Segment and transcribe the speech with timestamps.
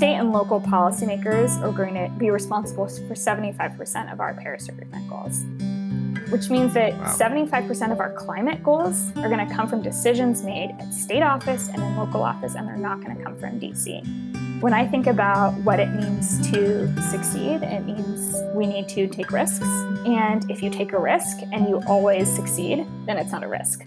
[0.00, 5.06] state and local policymakers are going to be responsible for 75% of our Paris Agreement
[5.10, 5.44] goals,
[6.32, 7.04] which means that wow.
[7.04, 11.68] 75% of our climate goals are going to come from decisions made at state office
[11.68, 14.62] and in local office, and they're not going to come from DC.
[14.62, 19.30] When I think about what it means to succeed, it means we need to take
[19.30, 19.68] risks.
[20.06, 23.84] And if you take a risk and you always succeed, then it's not a risk.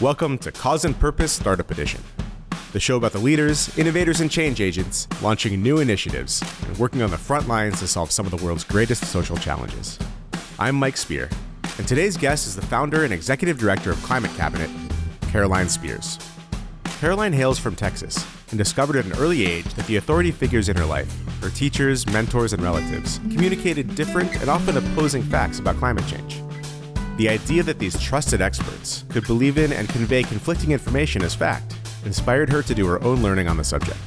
[0.00, 2.02] Welcome to Cause and Purpose Startup Edition,
[2.72, 7.10] the show about the leaders, innovators, and change agents launching new initiatives and working on
[7.10, 9.98] the front lines to solve some of the world's greatest social challenges.
[10.58, 11.30] I'm Mike Spear,
[11.78, 14.70] and today's guest is the founder and executive director of Climate Cabinet,
[15.32, 16.18] Caroline Spears.
[17.00, 20.76] Caroline hails from Texas and discovered at an early age that the authority figures in
[20.76, 26.06] her life, her teachers, mentors, and relatives, communicated different and often opposing facts about climate
[26.06, 26.42] change.
[27.16, 31.77] The idea that these trusted experts could believe in and convey conflicting information as fact
[32.04, 33.98] inspired her to do her own learning on the subject.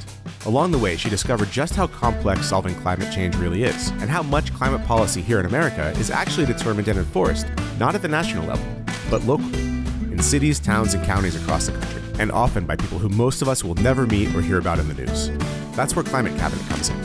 [0.44, 4.22] Along the way, she discovered just how complex solving climate change really is, and how
[4.22, 7.46] much climate policy here in America is actually determined and enforced
[7.78, 8.66] not at the national level,
[9.08, 13.08] but locally, in cities, towns, and counties across the country, and often by people who
[13.08, 15.30] most of us will never meet or hear about in the news.
[15.76, 17.00] That's where Climate Cabinet comes in.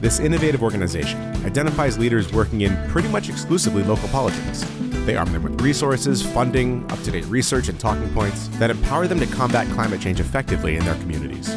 [0.00, 4.64] This innovative organization identifies leaders working in pretty much exclusively local politics
[5.08, 9.06] they arm them with resources, funding, up to date research, and talking points that empower
[9.06, 11.48] them to combat climate change effectively in their communities.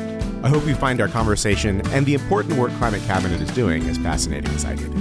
[0.42, 3.98] I hope you find our conversation and the important work Climate Cabinet is doing as
[3.98, 4.92] fascinating as I did.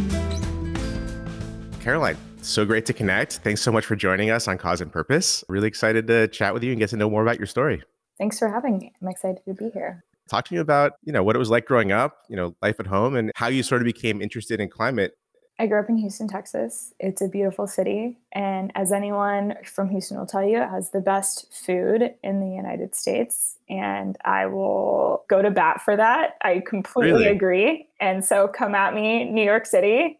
[1.81, 3.35] Caroline, so great to connect.
[3.39, 5.45] Thanks so much for joining us on Cause and Purpose.
[5.49, 7.83] Really excited to chat with you and get to know more about your story.
[8.19, 8.93] Thanks for having me.
[9.01, 10.05] I'm excited to be here.
[10.29, 12.81] Talk to me about, you know, what it was like growing up, you know, life
[12.81, 15.13] at home and how you sort of became interested in climate
[15.61, 16.95] I grew up in Houston, Texas.
[16.99, 18.17] It's a beautiful city.
[18.33, 22.49] And as anyone from Houston will tell you, it has the best food in the
[22.49, 23.59] United States.
[23.69, 26.39] And I will go to bat for that.
[26.41, 27.27] I completely really?
[27.27, 27.89] agree.
[28.01, 30.19] And so come at me, New York City.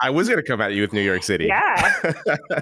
[0.00, 1.46] I was going to come at you with New York City.
[1.46, 2.20] Yeah.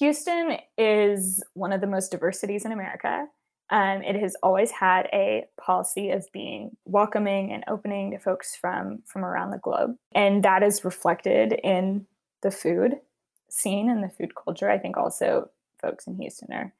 [0.00, 3.28] Houston is one of the most diverse cities in America.
[3.72, 9.02] Um, it has always had a policy of being welcoming and opening to folks from
[9.06, 12.06] from around the globe, and that is reflected in
[12.42, 13.00] the food
[13.48, 14.70] scene and the food culture.
[14.70, 15.48] I think also
[15.80, 16.74] folks in Houston are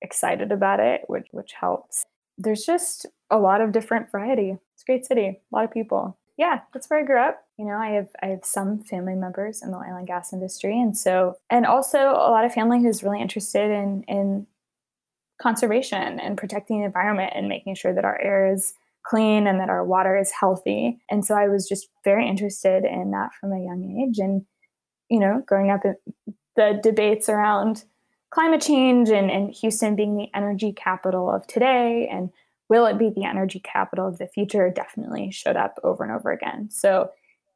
[0.00, 2.06] excited about it, which which helps.
[2.38, 4.58] There's just a lot of different variety.
[4.74, 6.16] It's a great city, a lot of people.
[6.36, 7.42] Yeah, that's where I grew up.
[7.58, 10.80] You know, I have I have some family members in the oil and gas industry,
[10.80, 14.46] and so and also a lot of family who's really interested in in
[15.40, 19.70] conservation and protecting the environment and making sure that our air is clean and that
[19.70, 20.98] our water is healthy.
[21.10, 24.18] And so I was just very interested in that from a young age.
[24.18, 24.44] And,
[25.08, 25.82] you know, growing up
[26.56, 27.84] the debates around
[28.30, 32.30] climate change and, and Houston being the energy capital of today and
[32.68, 36.30] will it be the energy capital of the future definitely showed up over and over
[36.30, 36.68] again.
[36.70, 37.10] So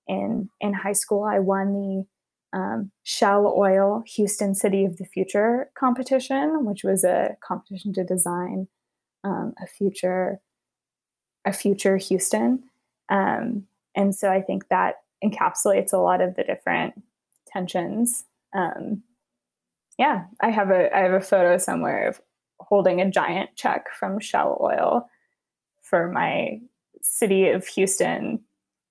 [0.09, 2.05] in in high school I won the
[2.53, 8.69] um, Shell Oil Houston City of the Future competition, which was a competition to design
[9.25, 10.41] um, a future
[11.45, 12.63] a future Houston.
[13.09, 16.95] Um, and so I think that encapsulates a lot of the different
[17.47, 18.25] tensions.
[18.55, 19.03] Um,
[19.99, 22.21] yeah, I have a I have a photo somewhere of
[22.61, 25.09] holding a giant check from Shell Oil
[25.81, 26.61] for my
[27.03, 28.41] city of Houston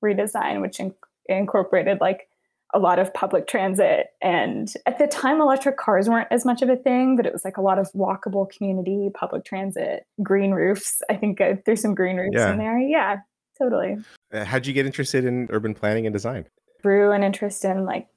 [0.03, 0.93] redesign, which in-
[1.27, 2.27] incorporated like
[2.73, 4.07] a lot of public transit.
[4.21, 7.43] And at the time, electric cars weren't as much of a thing, but it was
[7.43, 11.01] like a lot of walkable community public transit, green roofs.
[11.09, 12.51] I think I threw some green roofs yeah.
[12.51, 12.79] in there.
[12.79, 13.17] Yeah,
[13.57, 13.97] totally.
[14.33, 16.45] Uh, how'd you get interested in urban planning and design?
[16.81, 18.07] Through an interest in like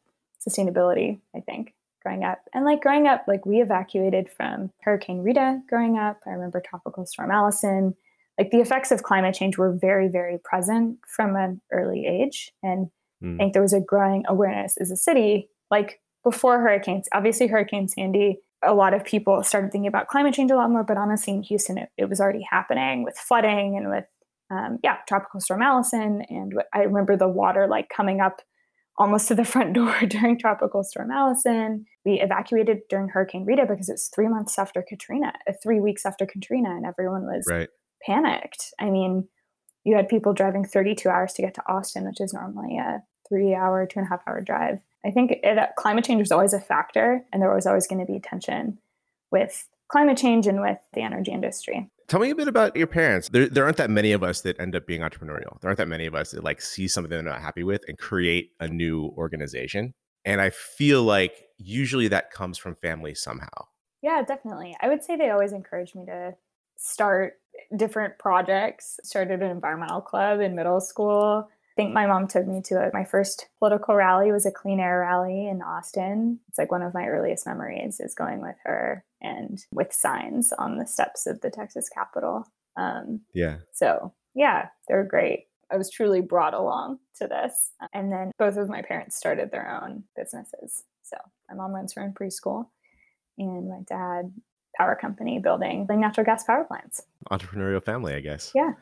[0.47, 2.41] sustainability, I think, growing up.
[2.53, 6.21] And like growing up, like we evacuated from Hurricane Rita growing up.
[6.27, 7.95] I remember Tropical Storm Allison.
[8.39, 12.53] Like the effects of climate change were very, very present from an early age.
[12.63, 12.89] And
[13.25, 13.35] Mm.
[13.35, 17.09] I think there was a growing awareness as a city, like before hurricanes.
[17.13, 20.85] Obviously, Hurricane Sandy, a lot of people started thinking about climate change a lot more,
[20.85, 24.07] but honestly, in Houston, it, it was already happening with flooding and with,
[24.51, 26.23] um, yeah, Tropical Storm Allison.
[26.29, 28.43] And I remember the water like coming up
[28.97, 31.87] almost to the front door during Tropical Storm Allison.
[32.05, 36.05] We evacuated during Hurricane Rita because it was three months after Katrina, uh, three weeks
[36.05, 37.69] after Katrina, and everyone was right.
[38.05, 38.73] panicked.
[38.79, 39.29] I mean,
[39.85, 43.03] you had people driving 32 hours to get to Austin, which is normally a
[43.35, 44.81] three hour, two and a half hour drive.
[45.05, 48.11] I think it, climate change was always a factor, and there was always going to
[48.11, 48.79] be tension
[49.33, 51.91] with climate change and with the energy industry.
[52.07, 53.29] Tell me a bit about your parents.
[53.31, 55.61] There, there aren't that many of us that end up being entrepreneurial.
[55.61, 57.99] There aren't that many of us that like see something they're not happy with and
[57.99, 59.95] create a new organization.
[60.25, 63.67] And I feel like usually that comes from family somehow.
[64.03, 64.77] Yeah, definitely.
[64.81, 66.35] I would say they always encouraged me to
[66.77, 67.35] start
[67.75, 69.01] different projects.
[69.03, 71.49] Started an environmental club in middle school.
[71.77, 74.79] I think my mom took me to a, my first political rally was a clean
[74.79, 76.39] air rally in Austin.
[76.49, 80.79] It's like one of my earliest memories is going with her and with signs on
[80.79, 82.47] the steps of the Texas Capitol.
[82.77, 83.59] Um, yeah.
[83.73, 85.47] So yeah, they're great.
[85.71, 87.73] I was truly brought along to this.
[87.93, 90.85] And then both of my parents started their own businesses.
[91.03, 91.17] So
[91.49, 92.67] my mom runs her own preschool,
[93.37, 94.33] and my dad
[94.77, 97.03] power company building the natural gas power plants.
[97.31, 98.53] Entrepreneurial family, I guess.
[98.55, 98.73] Yeah.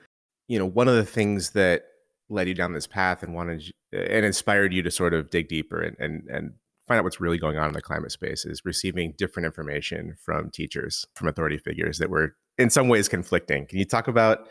[0.49, 1.85] You know, one of the things that
[2.29, 5.81] led you down this path and wanted and inspired you to sort of dig deeper
[5.81, 6.53] and and and
[6.89, 10.51] find out what's really going on in the climate space is receiving different information from
[10.51, 13.67] teachers, from authority figures that were in some ways conflicting.
[13.67, 14.49] Can you talk about,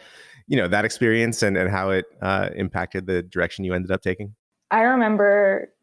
[0.48, 4.02] you know, that experience and, and how it uh, impacted the direction you ended up
[4.02, 4.36] taking?
[4.72, 5.74] I remember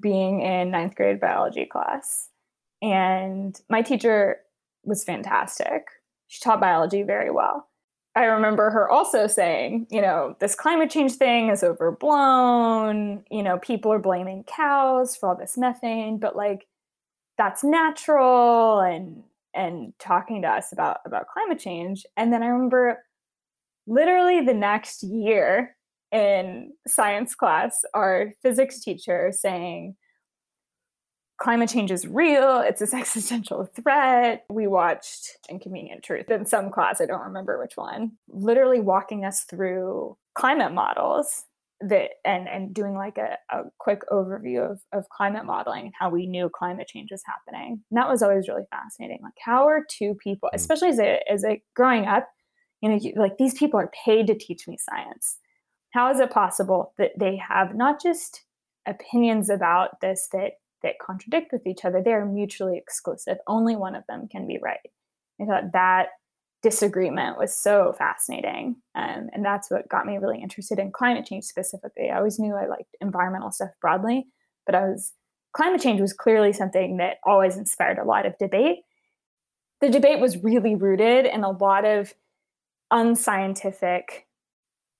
[0.00, 2.30] being in ninth grade biology class,
[2.82, 4.38] and my teacher
[4.84, 5.86] was fantastic.
[6.28, 7.68] She taught biology very well.
[8.16, 13.22] I remember her also saying, you know, this climate change thing is overblown.
[13.30, 16.66] You know, people are blaming cows for all this methane, but like
[17.36, 19.22] that's natural and
[19.54, 22.06] and talking to us about about climate change.
[22.16, 23.04] And then I remember
[23.86, 25.76] literally the next year
[26.10, 29.94] in science class, our physics teacher saying,
[31.38, 32.60] climate change is real.
[32.60, 34.44] It's this existential threat.
[34.48, 39.42] We watched Inconvenient Truth in some class, I don't remember which one, literally walking us
[39.42, 41.44] through climate models
[41.80, 46.08] that and and doing like a, a quick overview of, of climate modeling and how
[46.08, 47.82] we knew climate change was happening.
[47.90, 49.18] And that was always really fascinating.
[49.22, 50.56] Like how are two people, mm.
[50.56, 52.28] especially as a as a growing up,
[52.80, 55.36] you know, you, like these people are paid to teach me science.
[55.90, 58.44] How is it possible that they have not just
[58.86, 60.52] opinions about this that
[60.86, 63.38] that contradict with each other, they are mutually exclusive.
[63.46, 64.78] Only one of them can be right.
[65.40, 66.08] I thought that
[66.62, 68.76] disagreement was so fascinating.
[68.94, 72.10] Um, and that's what got me really interested in climate change specifically.
[72.10, 74.26] I always knew I liked environmental stuff broadly,
[74.64, 75.12] but I was
[75.52, 78.78] climate change was clearly something that always inspired a lot of debate.
[79.80, 82.12] The debate was really rooted in a lot of
[82.90, 84.25] unscientific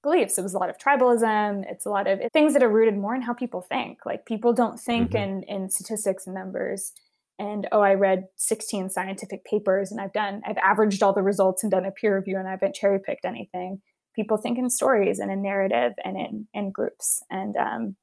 [0.06, 0.38] beliefs.
[0.38, 1.64] It was a lot of tribalism.
[1.68, 4.06] It's a lot of things that are rooted more in how people think.
[4.06, 5.42] Like people don't think mm-hmm.
[5.48, 6.92] in in statistics and numbers.
[7.38, 11.62] And oh, I read 16 scientific papers and I've done I've averaged all the results
[11.62, 13.82] and done a peer review and I haven't cherry picked anything.
[14.14, 17.22] People think in stories and in narrative and in in groups.
[17.28, 17.96] And um,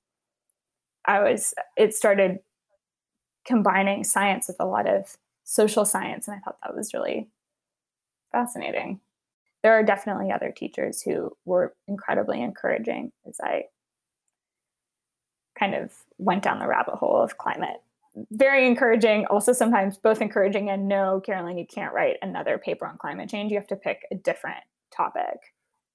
[1.06, 2.40] I was it started
[3.46, 5.16] combining science with a lot of
[5.46, 7.30] social science, and I thought that was really
[8.32, 9.00] fascinating
[9.64, 13.64] there are definitely other teachers who were incredibly encouraging as I
[15.58, 17.78] kind of went down the rabbit hole of climate.
[18.32, 22.98] Very encouraging, also sometimes both encouraging and no, Carolyn, you can't write another paper on
[22.98, 23.52] climate change.
[23.52, 24.64] You have to pick a different
[24.96, 25.40] topic.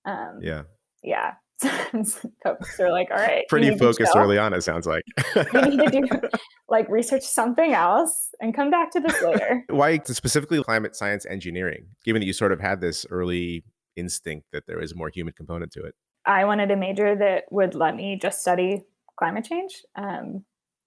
[0.04, 0.62] Um, yeah.
[1.02, 1.34] Yeah.
[2.42, 3.44] folks are like, all right.
[3.48, 5.02] Pretty focused early on, it sounds like.
[5.52, 6.28] we need to do
[6.68, 9.64] like research something else and come back to this later.
[9.68, 13.64] Why specifically climate science engineering, given that you sort of had this early
[13.96, 15.94] instinct that there is a more human component to it?
[16.26, 18.84] I wanted a major that would let me just study
[19.18, 19.82] climate change.
[19.96, 20.44] Um,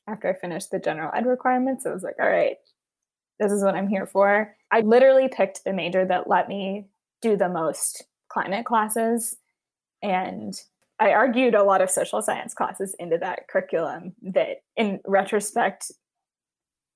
[0.08, 2.58] after I finished the general ed requirements, I was like, all right,
[3.40, 4.56] this is what I'm here for.
[4.72, 6.88] I literally picked the major that let me
[7.22, 9.36] do the most climate classes
[10.02, 10.60] and
[11.02, 15.92] I argued a lot of social science classes into that curriculum that, in retrospect,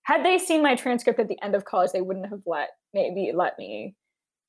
[0.04, 3.32] had they seen my transcript at the end of college, they wouldn't have let maybe
[3.34, 3.96] let me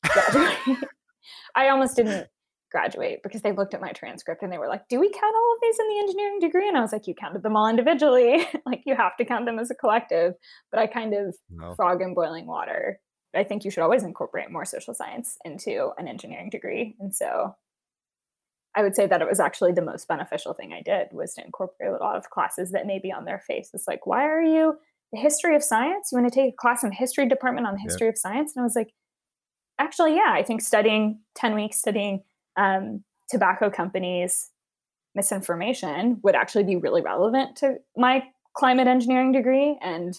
[0.05, 0.59] graduate.
[1.57, 2.29] I almost didn't
[2.71, 5.53] graduate because they looked at my transcript and they were like, "Do we count all
[5.55, 8.47] of these in the engineering degree?" And I was like, "You counted them all individually.
[8.67, 10.35] like you have to count them as a collective."
[10.71, 11.75] But I kind of no.
[11.77, 13.01] frog in boiling water.
[13.35, 17.55] I think you should always incorporate more social science into an engineering degree, and so
[18.77, 21.45] I would say that it was actually the most beneficial thing I did was to
[21.45, 24.79] incorporate a lot of classes that maybe on their face it's like, why are you
[25.13, 26.11] the history of science?
[26.13, 28.11] You want to take a class in the history department on the history yeah.
[28.11, 28.55] of science?
[28.55, 28.93] And I was like,
[29.79, 32.23] actually, yeah, I think studying 10 weeks, studying
[32.57, 34.51] um, tobacco companies
[35.15, 38.23] misinformation would actually be really relevant to my
[38.55, 39.79] climate engineering degree.
[39.81, 40.19] And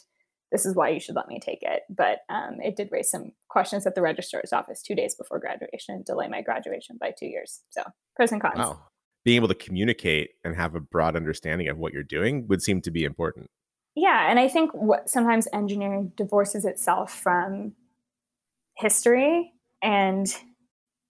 [0.52, 1.84] this is why you should let me take it.
[1.90, 5.96] But um, it did raise some questions at the registrar's office two days before graduation
[5.96, 7.62] and delay my graduation by two years.
[7.70, 7.84] So
[8.16, 8.58] pros and cons.
[8.58, 8.82] Wow.
[9.26, 12.82] Being able to communicate and have a broad understanding of what you're doing would seem
[12.82, 13.50] to be important.
[13.96, 17.74] Yeah, and I think what sometimes engineering divorces itself from
[18.76, 19.52] history
[19.82, 20.28] and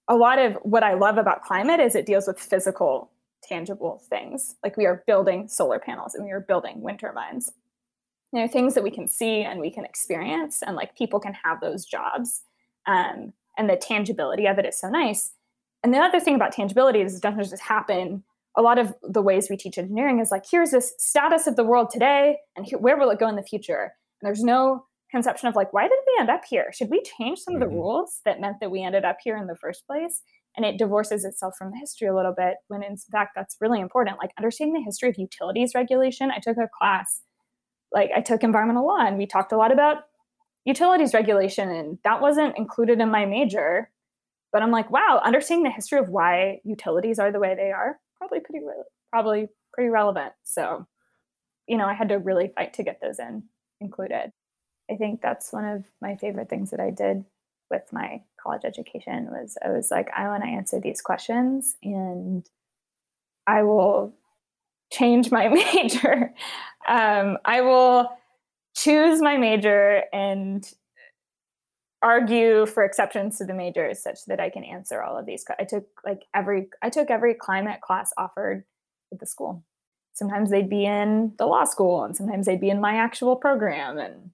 [0.08, 3.12] a lot of what I love about climate is it deals with physical
[3.44, 4.56] tangible things.
[4.64, 7.52] Like we are building solar panels and we are building wind turbines
[8.34, 11.34] you know things that we can see and we can experience and like people can
[11.34, 12.44] have those jobs
[12.88, 15.32] um, and the tangibility of it is so nice.
[15.84, 18.24] And the other thing about tangibility is it doesn't just happen.
[18.56, 21.64] A lot of the ways we teach engineering is like, here's this status of the
[21.64, 23.94] world today, and here, where will it go in the future?
[24.22, 26.72] And there's no conception of like, why did we end up here?
[26.74, 27.62] Should we change some mm-hmm.
[27.64, 27.82] of the mm-hmm.
[27.82, 30.24] rules that meant that we ended up here in the first place?
[30.56, 33.80] And it divorces itself from the history a little bit when in fact that's really
[33.80, 34.18] important.
[34.18, 36.32] Like understanding the history of utilities regulation.
[36.32, 37.22] I took a class,
[37.98, 40.04] like I took environmental law and we talked a lot about
[40.66, 43.90] utilities regulation and that wasn't included in my major.
[44.54, 47.98] But I'm like, wow, understanding the history of why utilities are the way they are,
[48.18, 50.34] probably pretty re- probably pretty relevant.
[50.44, 50.86] So,
[51.68, 53.44] you know, I had to really fight to get those in
[53.82, 54.32] included.
[54.92, 57.26] I think that's one of my favorite things that I did
[57.72, 62.48] with my college education was I was like, I want to answer these questions and
[63.48, 64.14] I will
[64.92, 66.34] change my major.
[66.88, 68.10] Um, I will
[68.76, 70.70] choose my major and
[72.02, 75.44] argue for exceptions to the majors such that I can answer all of these.
[75.60, 78.64] I took like every I took every climate class offered
[79.12, 79.64] at the school.
[80.14, 83.98] Sometimes they'd be in the law school and sometimes they'd be in my actual program
[83.98, 84.32] and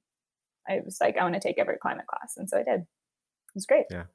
[0.67, 2.35] I was like, I want to take every climate class.
[2.37, 2.81] And so I did.
[2.81, 3.85] It was great.
[3.89, 4.05] Yeah.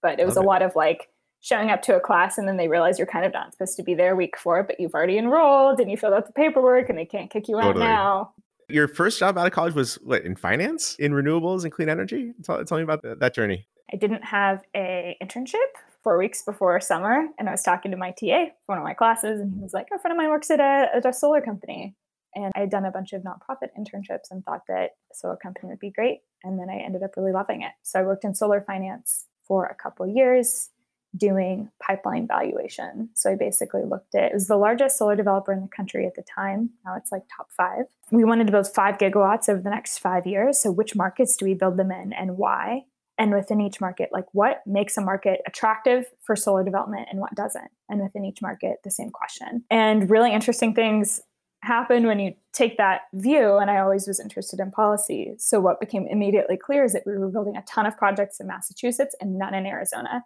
[0.00, 0.50] But it was Love a it.
[0.50, 1.08] lot of like
[1.42, 3.82] showing up to a class and then they realize you're kind of not supposed to
[3.82, 6.96] be there week four, but you've already enrolled and you filled out the paperwork and
[6.96, 7.84] they can't kick you totally.
[7.84, 8.32] out now.
[8.68, 12.32] Your first job out of college was what in finance, in renewables and clean energy?
[12.42, 13.66] Tell, tell me about the, that journey.
[13.92, 15.56] I didn't have a internship
[16.02, 18.94] four weeks before summer, and I was talking to my TA for one of my
[18.94, 21.42] classes, and he was like, "A friend of mine works at a, at a solar
[21.42, 21.94] company,"
[22.34, 25.68] And I had done a bunch of nonprofit internships and thought that a solar company
[25.68, 26.20] would be great.
[26.42, 27.72] And then I ended up really loving it.
[27.82, 30.70] So I worked in solar finance for a couple years
[31.16, 33.10] doing pipeline valuation.
[33.14, 36.14] So I basically looked at it was the largest solar developer in the country at
[36.14, 36.70] the time.
[36.84, 37.84] Now it's like top five.
[38.10, 40.58] We wanted to build five gigawatts over the next five years.
[40.58, 42.82] So which markets do we build them in and why?
[43.18, 47.34] And within each market, like what makes a market attractive for solar development and what
[47.34, 47.70] doesn't?
[47.88, 49.64] And within each market, the same question.
[49.70, 51.20] And really interesting things
[51.62, 55.78] happen when you take that view and i always was interested in policy so what
[55.78, 59.38] became immediately clear is that we were building a ton of projects in massachusetts and
[59.38, 60.24] none in arizona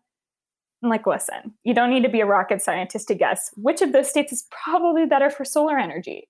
[0.86, 3.92] i'm like listen you don't need to be a rocket scientist to guess which of
[3.92, 6.28] those states is probably better for solar energy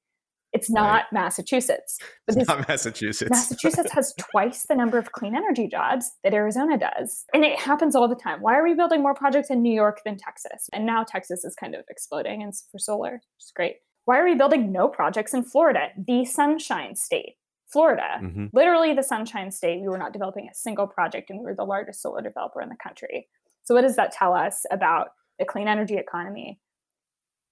[0.52, 1.04] it's not right.
[1.12, 6.34] massachusetts but it's not massachusetts massachusetts has twice the number of clean energy jobs that
[6.34, 9.62] arizona does and it happens all the time why are we building more projects in
[9.62, 13.44] new york than texas and now texas is kind of exploding and for solar which
[13.44, 17.34] is great why are we building no projects in Florida, the sunshine state?
[17.66, 18.46] Florida, mm-hmm.
[18.52, 19.80] literally the sunshine state.
[19.80, 22.68] We were not developing a single project and we were the largest solar developer in
[22.68, 23.26] the country.
[23.66, 25.08] So, what does that tell us about
[25.38, 26.61] the clean energy economy?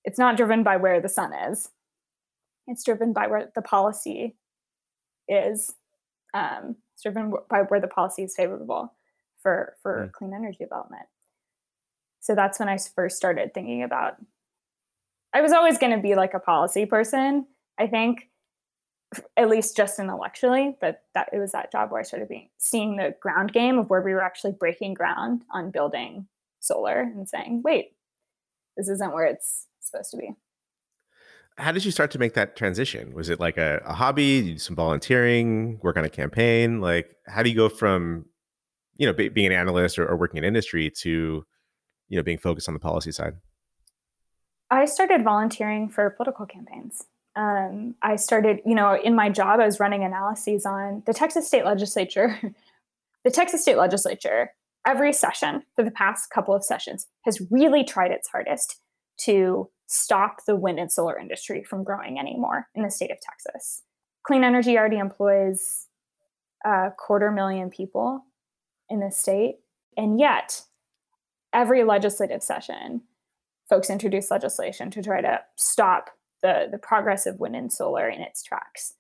[0.04, 1.70] It's not driven by where the sun is,
[2.66, 4.36] it's driven by where the policy
[5.28, 5.74] is.
[6.32, 8.92] Um, it's driven by where the policy is favorable
[9.42, 10.12] for, for mm.
[10.12, 11.06] clean energy development.
[12.20, 14.16] So, that's when I first started thinking about
[15.34, 18.28] I was always going to be like a policy person, I think,
[19.36, 20.76] at least just intellectually.
[20.80, 23.90] But that it was that job where I started being seeing the ground game of
[23.90, 26.26] where we were actually breaking ground on building
[26.60, 27.92] solar and saying, wait,
[28.76, 30.30] this isn't where it's supposed to be.
[31.56, 33.14] How did you start to make that transition?
[33.14, 34.40] Was it like a, a hobby?
[34.40, 36.80] Did you do some volunteering, work on a campaign?
[36.80, 38.24] Like, how do you go from,
[38.96, 41.44] you know, be, being an analyst or, or working in industry to,
[42.08, 43.34] you know, being focused on the policy side?
[44.68, 47.04] I started volunteering for political campaigns.
[47.36, 51.46] Um, I started, you know, in my job, I was running analyses on the Texas
[51.46, 52.38] state legislature.
[53.24, 54.52] the Texas state legislature,
[54.86, 58.80] every session for the past couple of sessions, has really tried its hardest
[59.16, 63.82] to stop the wind and solar industry from growing anymore in the state of Texas.
[64.24, 65.88] Clean energy already employs
[66.64, 68.24] a quarter million people
[68.88, 69.56] in the state.
[69.96, 70.62] And yet,
[71.52, 73.02] every legislative session,
[73.68, 76.10] folks introduce legislation to try to stop
[76.44, 78.92] the, the progress of wind and solar in its tracks.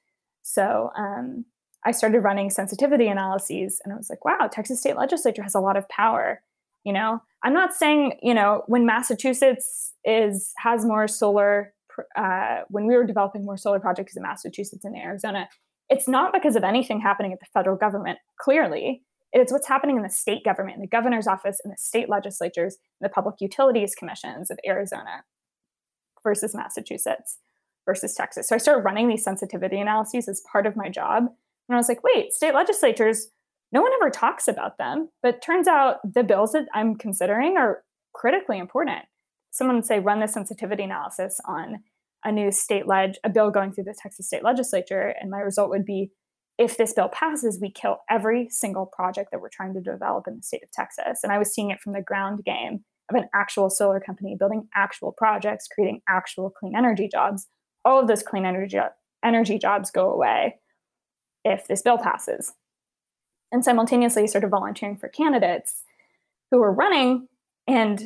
[0.42, 1.44] So um,
[1.84, 5.60] I started running sensitivity analyses and I was like, wow, Texas state legislature has a
[5.60, 6.42] lot of power.
[6.84, 11.74] You know, I'm not saying, you know, when Massachusetts is has more solar,
[12.16, 15.46] uh, when we were developing more solar projects in Massachusetts and Arizona,
[15.90, 19.02] it's not because of anything happening at the federal government, clearly.
[19.34, 22.76] It's what's happening in the state government, in the governor's office, in the state legislatures,
[23.00, 25.24] in the public utilities commissions of Arizona
[26.24, 27.38] versus Massachusetts
[27.86, 28.48] versus Texas.
[28.48, 31.24] So I started running these sensitivity analyses as part of my job.
[31.68, 33.28] And I was like, wait, state legislatures,
[33.72, 35.10] no one ever talks about them.
[35.22, 39.04] But turns out the bills that I'm considering are critically important.
[39.50, 41.80] Someone would say, run the sensitivity analysis on
[42.24, 45.14] a new state leg, a bill going through the Texas state legislature.
[45.20, 46.10] And my result would be
[46.56, 50.36] if this bill passes, we kill every single project that we're trying to develop in
[50.36, 51.22] the state of Texas.
[51.22, 54.68] And I was seeing it from the ground game of an actual solar company building
[54.74, 57.46] actual projects, creating actual clean energy jobs.
[57.84, 58.78] All of those clean energy
[59.24, 60.56] energy jobs go away
[61.44, 62.52] if this bill passes.
[63.52, 65.82] And simultaneously, sort of volunteering for candidates
[66.50, 67.28] who were running
[67.66, 67.98] and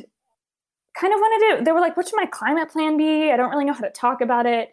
[0.95, 3.31] kind of wanted to, they were like, what should my climate plan be?
[3.31, 4.69] I don't really know how to talk about it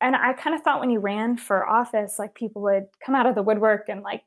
[0.00, 3.26] and I kind of thought when you ran for office, like people would come out
[3.26, 4.22] of the woodwork and like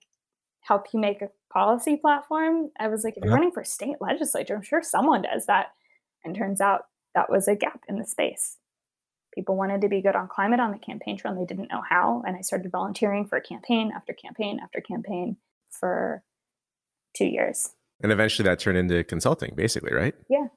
[0.61, 2.69] help you make a policy platform.
[2.79, 3.37] I was like, if you're uh-huh.
[3.37, 5.73] running for state legislature, I'm sure someone does that.
[6.23, 8.57] And turns out that was a gap in the space.
[9.33, 11.81] People wanted to be good on climate on the campaign trail and they didn't know
[11.87, 12.21] how.
[12.25, 15.37] And I started volunteering for campaign after campaign after campaign
[15.69, 16.23] for
[17.15, 17.71] two years.
[18.03, 20.15] And eventually that turned into consulting, basically, right?
[20.29, 20.47] Yeah.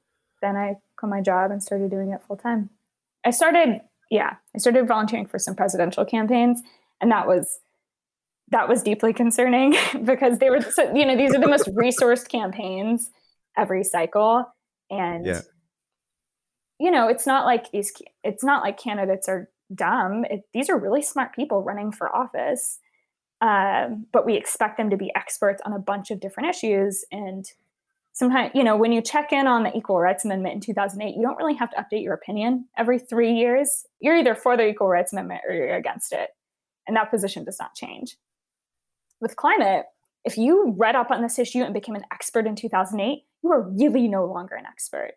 [0.42, 2.70] Then I quit my job and started doing it full time.
[3.24, 6.62] I started yeah, I started volunteering for some presidential campaigns,
[7.00, 7.60] and that was
[8.48, 9.74] that was deeply concerning
[10.04, 13.10] because they were so, you know these are the most resourced campaigns
[13.56, 14.44] every cycle,
[14.90, 15.40] and yeah.
[16.78, 20.24] you know it's not like these it's not like candidates are dumb.
[20.30, 22.78] It, these are really smart people running for office,
[23.40, 27.04] um, but we expect them to be experts on a bunch of different issues.
[27.10, 27.46] And
[28.12, 31.22] sometimes you know when you check in on the equal rights amendment in 2008 you
[31.22, 33.86] don't really have to update your opinion every three years.
[34.00, 36.30] You're either for the equal rights amendment or you're against it.
[36.86, 38.18] And that position does not change
[39.24, 39.86] with climate
[40.24, 43.62] if you read up on this issue and became an expert in 2008 you are
[43.62, 45.12] really no longer an expert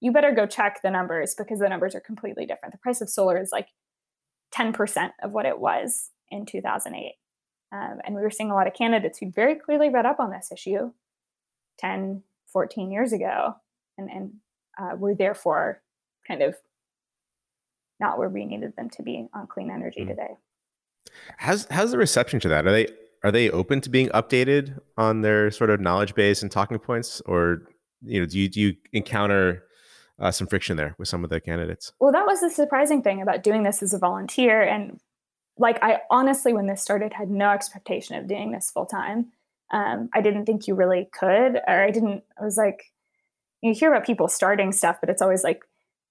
[0.00, 3.10] you better go check the numbers because the numbers are completely different the price of
[3.10, 3.66] solar is like
[4.54, 7.14] 10% of what it was in 2008
[7.72, 10.30] um, and we were seeing a lot of candidates who very clearly read up on
[10.30, 10.92] this issue
[11.80, 12.22] 10
[12.52, 13.54] 14 years ago
[13.98, 14.32] and, and
[14.80, 15.82] uh, we're therefore
[16.28, 16.54] kind of
[17.98, 20.10] not where we needed them to be on clean energy mm-hmm.
[20.10, 20.36] today.
[21.36, 22.66] How's how's the reception to that?
[22.66, 22.88] Are they
[23.24, 27.20] are they open to being updated on their sort of knowledge base and talking points,
[27.26, 27.62] or
[28.02, 29.64] you know, do you do you encounter
[30.18, 31.92] uh, some friction there with some of the candidates?
[32.00, 35.00] Well, that was the surprising thing about doing this as a volunteer, and
[35.56, 39.32] like I honestly, when this started, had no expectation of doing this full time
[39.70, 42.92] um, I didn't think you really could, or I didn't, I was like,
[43.60, 45.62] you hear about people starting stuff, but it's always like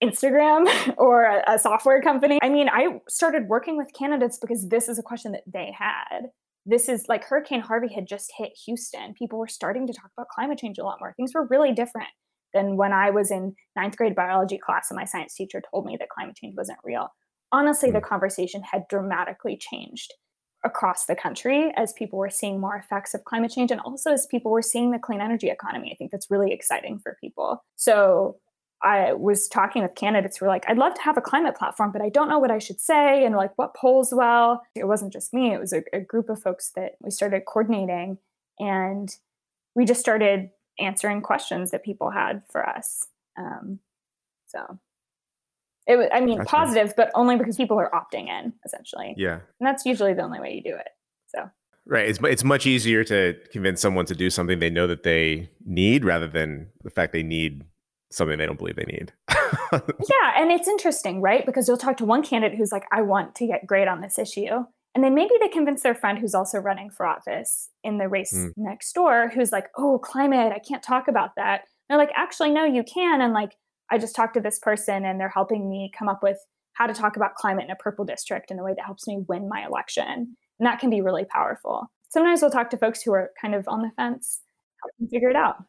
[0.03, 2.39] Instagram or a, a software company.
[2.41, 6.31] I mean, I started working with candidates because this is a question that they had.
[6.69, 9.13] This is like Hurricane Harvey had just hit Houston.
[9.13, 11.13] People were starting to talk about climate change a lot more.
[11.15, 12.09] Things were really different
[12.53, 15.95] than when I was in ninth grade biology class and my science teacher told me
[15.97, 17.07] that climate change wasn't real.
[17.53, 18.05] Honestly, the hmm.
[18.05, 20.13] conversation had dramatically changed
[20.65, 24.27] across the country as people were seeing more effects of climate change and also as
[24.27, 25.91] people were seeing the clean energy economy.
[25.93, 27.63] I think that's really exciting for people.
[27.77, 28.37] So
[28.83, 31.91] I was talking with candidates who were like, I'd love to have a climate platform,
[31.91, 34.61] but I don't know what I should say and like what polls well.
[34.75, 38.19] It wasn't just me, it was a, a group of folks that we started coordinating
[38.59, 39.15] and
[39.75, 43.07] we just started answering questions that people had for us.
[43.37, 43.79] Um,
[44.47, 44.79] so
[45.87, 49.13] it was, I mean, positive, but only because people are opting in, essentially.
[49.17, 49.39] Yeah.
[49.59, 50.89] And that's usually the only way you do it.
[51.27, 51.49] So.
[51.85, 52.09] Right.
[52.09, 56.03] It's it's much easier to convince someone to do something they know that they need
[56.03, 57.63] rather than the fact they need
[58.11, 59.13] something they don't believe they need.
[59.71, 61.45] yeah, and it's interesting, right?
[61.45, 64.17] Because you'll talk to one candidate who's like, "I want to get great on this
[64.19, 64.65] issue,"
[64.95, 68.33] and then maybe they convince their friend who's also running for office in the race
[68.33, 68.51] mm.
[68.57, 72.51] next door, who's like, "Oh, climate, I can't talk about that." And they're like, "Actually,
[72.51, 73.53] no, you can," and like
[73.89, 76.37] I just talked to this person and they're helping me come up with
[76.73, 79.23] how to talk about climate in a purple district in a way that helps me
[79.27, 80.35] win my election.
[80.59, 81.89] And that can be really powerful.
[82.09, 84.41] Sometimes we'll talk to folks who are kind of on the fence,
[84.81, 85.63] help them figure it out.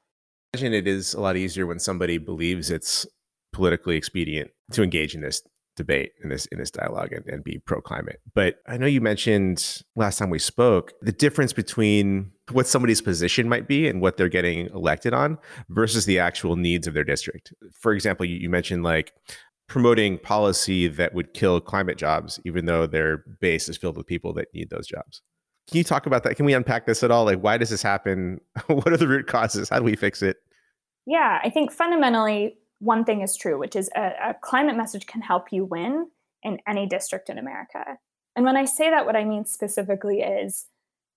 [0.54, 3.06] I imagine it is a lot easier when somebody believes it's
[3.52, 5.42] politically expedient to engage in this
[5.78, 8.20] debate in this in this dialogue and, and be pro climate.
[8.34, 13.48] But I know you mentioned last time we spoke the difference between what somebody's position
[13.48, 17.54] might be and what they're getting elected on versus the actual needs of their district.
[17.80, 19.12] For example, you, you mentioned like
[19.68, 24.32] promoting policy that would kill climate jobs, even though their base is filled with people
[24.34, 25.22] that need those jobs.
[25.68, 26.36] Can you talk about that?
[26.36, 27.26] Can we unpack this at all?
[27.26, 28.40] Like, why does this happen?
[28.66, 29.68] what are the root causes?
[29.68, 30.38] How do we fix it?
[31.06, 35.20] Yeah, I think fundamentally, one thing is true, which is a, a climate message can
[35.20, 36.08] help you win
[36.42, 37.84] in any district in America.
[38.34, 40.66] And when I say that, what I mean specifically is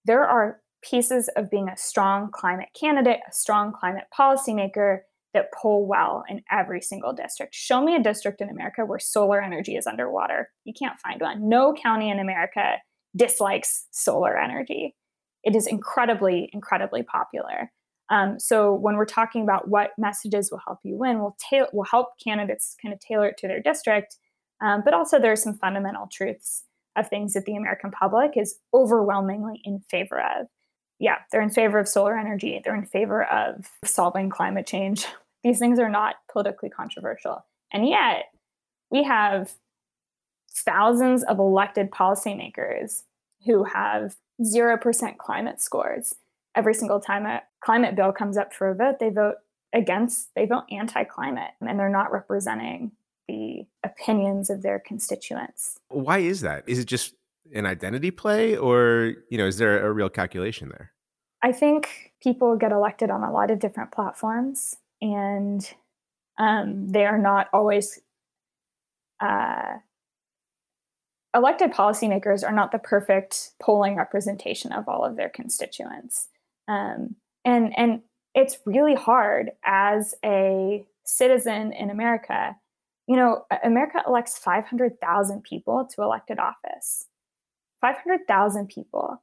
[0.06, 5.02] there are pieces of being a strong climate candidate, a strong climate policymaker
[5.34, 7.56] that poll well in every single district.
[7.56, 10.50] Show me a district in America where solar energy is underwater.
[10.66, 11.48] You can't find one.
[11.48, 12.78] No county in America
[13.16, 14.96] dislikes solar energy.
[15.44, 17.72] It is incredibly, incredibly popular.
[18.10, 21.86] Um, so when we're talking about what messages will help you win, we'll, ta- will
[21.86, 24.18] help candidates kind of tailor it to their district.
[24.62, 28.60] Um, but also there are some fundamental truths of things that the American public is
[28.74, 30.48] overwhelmingly in favor of.
[31.00, 35.06] Yeah, they're in favor of solar energy, they're in favor of solving climate change.
[35.44, 37.44] These things are not politically controversial.
[37.74, 38.26] And yet,
[38.92, 39.52] we have
[40.54, 43.04] thousands of elected policymakers
[43.46, 46.16] who have 0% climate scores.
[46.56, 49.36] Every single time a climate bill comes up for a vote, they vote
[49.74, 52.92] against, they vote anti climate, and they're not representing
[53.28, 55.80] the opinions of their constituents.
[55.88, 56.64] Why is that?
[56.68, 57.14] Is it just
[57.54, 60.92] an identity play, or you know, is there a real calculation there?
[61.42, 65.74] I think people get elected on a lot of different platforms, and
[66.38, 68.00] um, they are not always
[69.22, 69.78] uh,
[71.36, 76.28] elected policymakers are not the perfect polling representation of all of their constituents.
[76.68, 77.16] Um,
[77.46, 78.02] and, and
[78.36, 82.56] it's really hard as a citizen in America.
[83.08, 87.08] You know, America elects 500,000 people to elected office.
[87.82, 89.22] 500,000 people.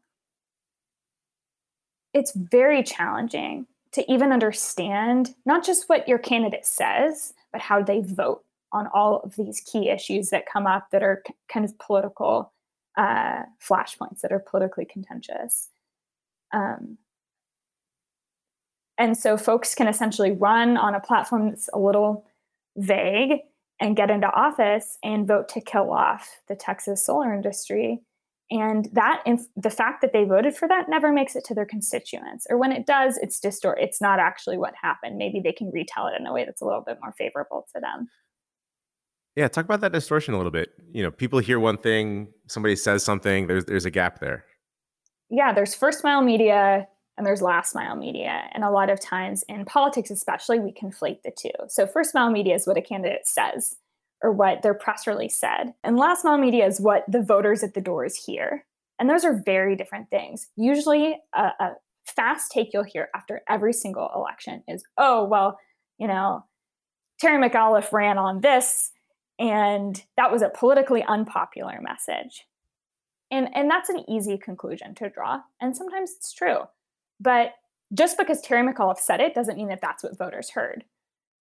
[2.13, 8.01] It's very challenging to even understand not just what your candidate says, but how they
[8.01, 12.53] vote on all of these key issues that come up that are kind of political
[12.97, 15.69] uh, flashpoints that are politically contentious.
[16.53, 16.99] Um,
[18.99, 22.27] and so folks can essentially run on a platform that's a little
[22.77, 23.41] vague
[23.81, 28.01] and get into office and vote to kill off the Texas solar industry.
[28.51, 31.67] And that, inf- the fact that they voted for that never makes it to their
[31.67, 32.47] constituents.
[32.51, 33.79] Or when it does, it's distort.
[33.81, 35.17] It's not actually what happened.
[35.17, 37.81] Maybe they can retell it in a way that's a little bit more favorable to
[37.81, 38.09] them.
[39.39, 40.71] Yeah, talk about that distortion a little bit.
[40.93, 44.45] You know, people hear one thing, somebody says something, there's there's a gap there.
[45.31, 48.49] Yeah, there's first mile media and there's last mile media.
[48.53, 51.53] And a lot of times in politics, especially, we conflate the two.
[51.69, 53.77] So, first mile media is what a candidate says
[54.25, 55.73] or what their press release said.
[55.85, 58.67] And last mile media is what the voters at the doors hear.
[58.99, 60.49] And those are very different things.
[60.57, 61.71] Usually, a, a
[62.07, 65.61] fast take you'll hear after every single election is, oh, well,
[65.97, 66.45] you know,
[67.21, 68.91] Terry McAuliffe ran on this
[69.39, 72.47] and that was a politically unpopular message.
[73.31, 75.41] And, and that's an easy conclusion to draw.
[75.61, 76.61] And sometimes it's true.
[77.21, 77.53] But
[77.95, 80.85] just because Terry McAuliffe said it doesn't mean that that's what voters heard.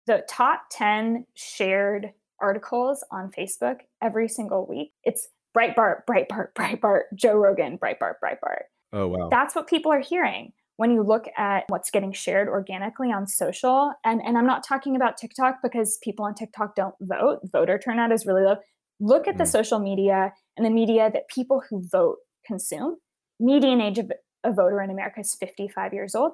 [0.07, 7.35] The top 10 shared articles on Facebook every single week, it's Breitbart, Breitbart, Breitbart, Joe
[7.35, 8.65] Rogan, Breitbart, Breitbart.
[8.93, 9.29] Oh, wow.
[9.31, 13.93] That's what people are hearing when you look at what's getting shared organically on social,
[14.05, 18.13] and, and I'm not talking about TikTok because people on TikTok don't vote, voter turnout
[18.13, 18.57] is really low.
[19.01, 19.39] Look at mm.
[19.39, 22.97] the social media and the media that people who vote consume.
[23.41, 24.13] Median age of
[24.45, 26.33] a voter in America is 55 years old.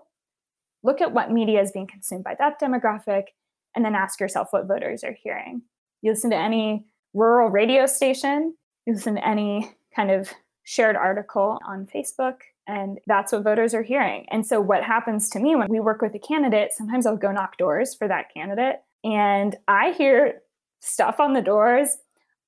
[0.82, 3.24] Look at what media is being consumed by that demographic,
[3.74, 5.62] and then ask yourself what voters are hearing.
[6.02, 8.54] You listen to any rural radio station,
[8.86, 10.32] you listen to any kind of
[10.64, 14.26] shared article on Facebook, and that's what voters are hearing.
[14.30, 17.32] And so, what happens to me when we work with a candidate, sometimes I'll go
[17.32, 20.42] knock doors for that candidate, and I hear
[20.80, 21.96] stuff on the doors.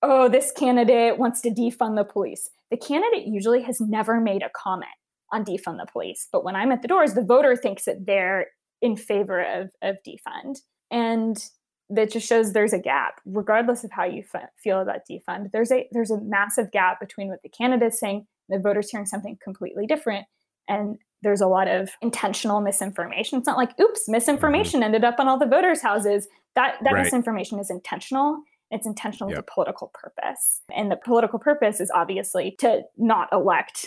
[0.02, 2.50] Oh, this candidate wants to defund the police.
[2.70, 4.90] The candidate usually has never made a comment
[5.32, 6.28] on defund the police.
[6.30, 8.48] But when I'm at the doors, the voter thinks that they're
[8.82, 10.58] in favor of, of defund.
[10.90, 11.42] And
[11.90, 15.70] that just shows there's a gap regardless of how you f- feel about defund there's
[15.70, 19.38] a there's a massive gap between what the candidate is saying the voters hearing something
[19.42, 20.26] completely different
[20.68, 24.86] and there's a lot of intentional misinformation it's not like oops misinformation mm-hmm.
[24.86, 27.04] ended up on all the voters houses that that right.
[27.04, 29.38] misinformation is intentional it's intentional yep.
[29.38, 33.86] with a political purpose and the political purpose is obviously to not elect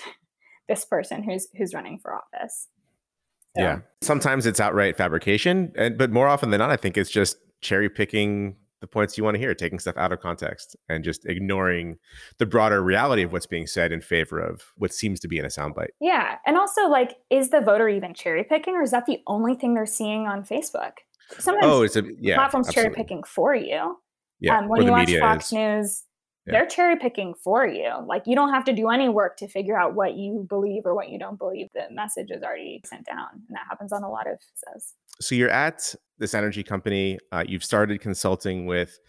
[0.67, 2.67] this person who's who's running for office
[3.55, 3.63] so.
[3.63, 7.37] yeah sometimes it's outright fabrication and but more often than not i think it's just
[7.61, 11.25] cherry picking the points you want to hear, taking stuff out of context and just
[11.25, 11.97] ignoring
[12.37, 15.45] the broader reality of what's being said in favor of what seems to be in
[15.45, 15.89] a soundbite.
[15.99, 16.37] Yeah.
[16.45, 19.73] And also, like, is the voter even cherry picking or is that the only thing
[19.73, 20.93] they're seeing on Facebook?
[21.39, 23.97] Sometimes oh, it's a yeah, platforms cherry picking for you.
[24.39, 24.59] Yeah.
[24.59, 25.53] Um, when you watch Fox is.
[25.53, 26.03] News,
[26.45, 26.53] yeah.
[26.53, 27.91] they're cherry picking for you.
[28.05, 30.95] Like you don't have to do any work to figure out what you believe or
[30.95, 31.67] what you don't believe.
[31.73, 34.93] The message is already sent down, and that happens on a lot of says.
[35.19, 37.17] So you're at this energy company.
[37.31, 38.99] Uh, you've started consulting with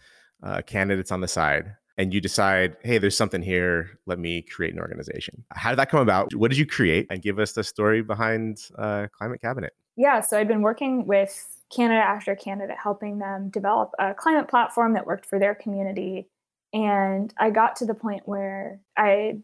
[0.43, 3.99] uh, candidates on the side, and you decide, hey, there's something here.
[4.05, 5.43] Let me create an organization.
[5.51, 6.33] How did that come about?
[6.33, 7.07] What did you create?
[7.09, 9.73] And give us the story behind uh, Climate Cabinet.
[9.95, 14.93] Yeah, so I'd been working with candidate after candidate, helping them develop a climate platform
[14.93, 16.27] that worked for their community
[16.73, 19.39] and I got to the point where I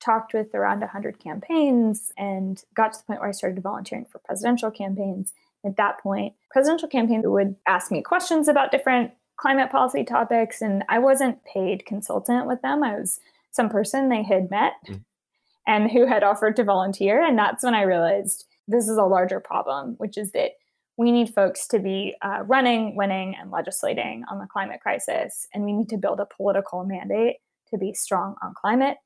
[0.00, 4.18] talked with around 100 campaigns and got to the point where I started volunteering for
[4.18, 5.32] presidential campaigns.
[5.64, 10.84] At that point, presidential campaigns would ask me questions about different climate policy topics, and
[10.88, 12.82] I wasn't paid consultant with them.
[12.82, 15.00] I was some person they had met mm.
[15.66, 17.24] and who had offered to volunteer.
[17.24, 20.52] And that's when I realized this is a larger problem, which is that
[20.96, 25.48] we need folks to be uh, running, winning, and legislating on the climate crisis.
[25.52, 27.36] And we need to build a political mandate
[27.70, 28.98] to be strong on climate.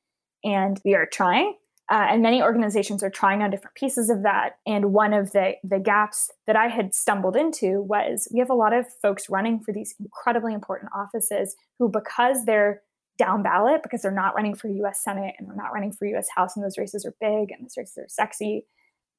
[0.45, 1.55] And we are trying.
[1.91, 4.59] Uh, and many organizations are trying on different pieces of that.
[4.67, 8.55] And one of the, the gaps that I had stumbled into was we have a
[8.55, 12.83] lot of folks running for these incredibly important offices who, because they're
[13.17, 16.29] down ballot, because they're not running for US Senate and they're not running for US
[16.35, 18.67] House, and those races are big and those races are sexy,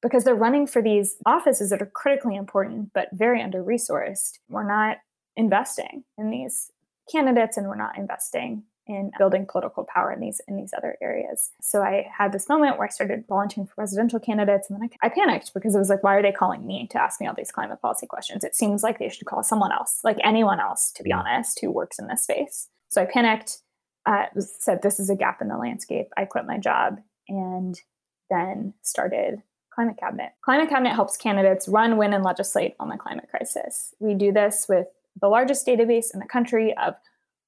[0.00, 4.38] because they're running for these offices that are critically important but very under resourced.
[4.48, 4.98] We're not
[5.36, 6.70] investing in these
[7.10, 11.50] candidates and we're not investing in building political power in these in these other areas.
[11.60, 15.06] So I had this moment where I started volunteering for presidential candidates, and then I,
[15.06, 17.34] I, panicked because it was like, why are they calling me to ask me all
[17.34, 18.42] these climate policy questions?
[18.42, 21.70] It seems like they should call someone else, like anyone else, to be honest, who
[21.70, 22.68] works in this space.
[22.88, 23.58] So I panicked,
[24.06, 26.08] uh, said this is a gap in the landscape.
[26.16, 26.98] I quit my job
[27.28, 27.80] and
[28.28, 30.32] then started Climate Cabinet.
[30.42, 33.94] Climate Cabinet helps candidates run, win, and legislate on the climate crisis.
[34.00, 34.88] We do this with
[35.20, 36.96] the largest database in the country of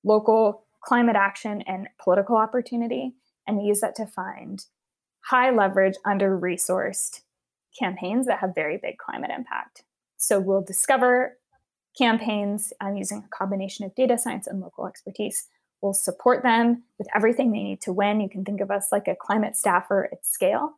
[0.05, 3.15] local climate action and political opportunity,
[3.47, 4.65] and use that to find
[5.27, 7.21] high leverage, under resourced
[7.79, 9.85] campaigns that have very big climate impact.
[10.17, 11.39] So we'll discover
[11.97, 15.49] campaigns um, using a combination of data science and local expertise.
[15.81, 18.21] We'll support them with everything they need to win.
[18.21, 20.75] You can think of us like a climate staffer at scale.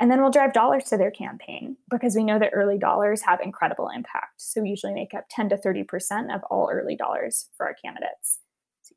[0.00, 3.40] And then we'll drive dollars to their campaign because we know that early dollars have
[3.40, 4.40] incredible impact.
[4.40, 8.38] So we usually make up 10 to 30% of all early dollars for our candidates.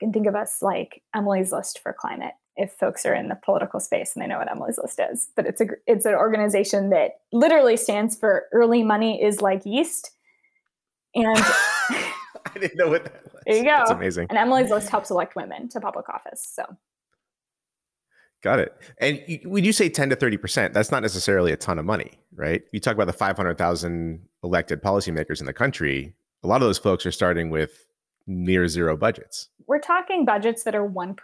[0.03, 3.79] Can think of us like Emily's List for climate if folks are in the political
[3.79, 5.29] space and they know what Emily's List is.
[5.35, 10.11] But it's a it's an organization that literally stands for early money is like yeast.
[11.15, 12.13] And I
[12.59, 13.43] didn't know what that was.
[13.47, 13.77] There you go.
[13.77, 14.27] That's amazing.
[14.29, 16.45] And Emily's List helps elect women to public office.
[16.53, 16.65] So
[18.43, 18.75] Got it.
[18.97, 22.11] And you, when you say 10 to 30%, that's not necessarily a ton of money,
[22.35, 22.61] right?
[22.73, 26.13] You talk about the 500,000 elected policymakers in the country.
[26.43, 27.87] A lot of those folks are starting with
[28.27, 29.49] near zero budgets.
[29.67, 31.15] We're talking budgets that are 1%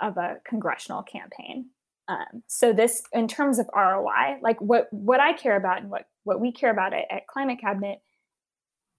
[0.00, 1.66] of a congressional campaign.
[2.08, 6.06] Um, so this, in terms of ROI, like what, what I care about and what,
[6.24, 8.00] what we care about at, at Climate Cabinet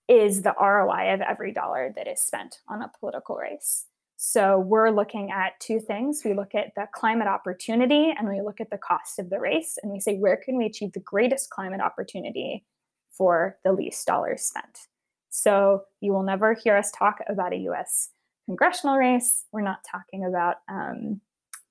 [0.08, 3.86] is the ROI of every dollar that is spent on a political race.
[4.23, 6.21] So we're looking at two things.
[6.23, 9.80] We look at the climate opportunity and we look at the cost of the race
[9.82, 12.63] and we say, where can we achieve the greatest climate opportunity
[13.10, 14.88] for the least dollars spent?
[15.32, 18.10] So you will never hear us talk about a US
[18.46, 19.46] congressional race.
[19.52, 21.22] We're not talking about um,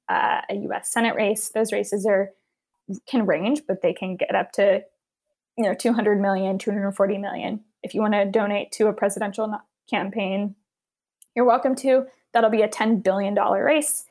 [0.09, 1.51] uh, a US Senate race.
[1.51, 2.31] Those races are
[3.07, 4.83] can range, but they can get up to
[5.57, 7.61] you know 200 million, 240 million.
[7.83, 9.57] If you want to donate to a presidential
[9.89, 10.57] campaign,
[11.37, 14.05] you're welcome to that'll be a $10 billion race.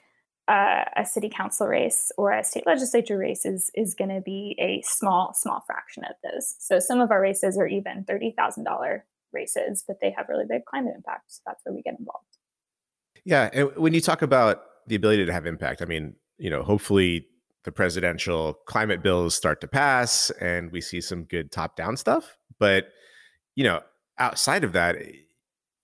[0.47, 4.55] Uh, a city council race or a state legislature race is, is going to be
[4.57, 6.55] a small, small fraction of those.
[6.57, 9.01] So some of our races are even $30,000
[9.33, 11.37] races, but they have really big climate impacts.
[11.37, 12.25] So that's where we get involved.
[13.25, 13.49] Yeah.
[13.53, 17.27] And when you talk about the ability to have impact, I mean, you know, hopefully
[17.63, 22.37] the presidential climate bills start to pass and we see some good top down stuff.
[22.59, 22.87] But,
[23.55, 23.81] you know,
[24.17, 24.95] outside of that,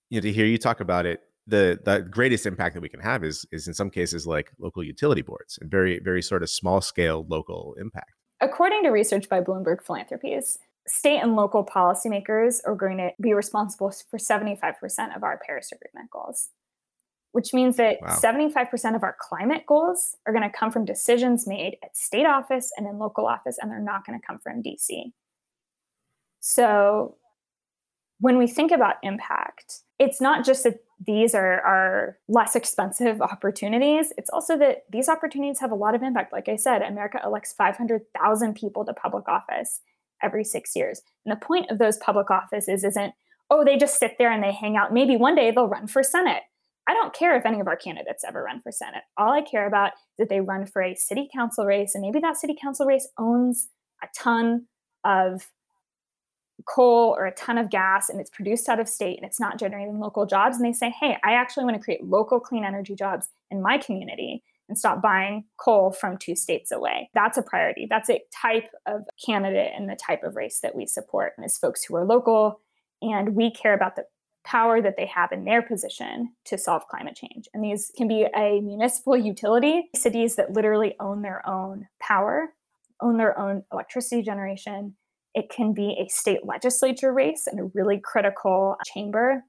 [0.08, 3.00] you know, to hear you talk about it, the the greatest impact that we can
[3.00, 6.50] have is is in some cases like local utility boards and very very sort of
[6.50, 8.10] small scale local impact.
[8.40, 13.92] According to research by Bloomberg Philanthropies, state and local policymakers are going to be responsible
[14.10, 16.50] for 75% of our Paris Agreement goals,
[17.32, 18.08] which means that wow.
[18.08, 22.70] 75% of our climate goals are going to come from decisions made at state office
[22.76, 25.12] and in local office, and they're not going to come from DC.
[26.40, 27.16] So
[28.20, 34.12] when we think about impact, it's not just that these are, are less expensive opportunities.
[34.16, 36.32] It's also that these opportunities have a lot of impact.
[36.32, 39.80] Like I said, America elects 500,000 people to public office
[40.22, 41.02] every six years.
[41.24, 43.14] And the point of those public offices isn't,
[43.50, 44.92] oh, they just sit there and they hang out.
[44.92, 46.42] Maybe one day they'll run for Senate.
[46.88, 49.02] I don't care if any of our candidates ever run for Senate.
[49.16, 52.20] All I care about is that they run for a city council race, and maybe
[52.20, 53.68] that city council race owns
[54.02, 54.66] a ton
[55.04, 55.48] of
[56.66, 59.58] coal or a ton of gas and it's produced out of state and it's not
[59.58, 62.94] generating local jobs and they say hey i actually want to create local clean energy
[62.94, 67.86] jobs in my community and stop buying coal from two states away that's a priority
[67.88, 71.84] that's a type of candidate and the type of race that we support as folks
[71.84, 72.60] who are local
[73.02, 74.04] and we care about the
[74.44, 78.26] power that they have in their position to solve climate change and these can be
[78.36, 82.52] a municipal utility cities that literally own their own power
[83.00, 84.94] own their own electricity generation
[85.36, 89.44] it can be a state legislature race in a really critical chamber.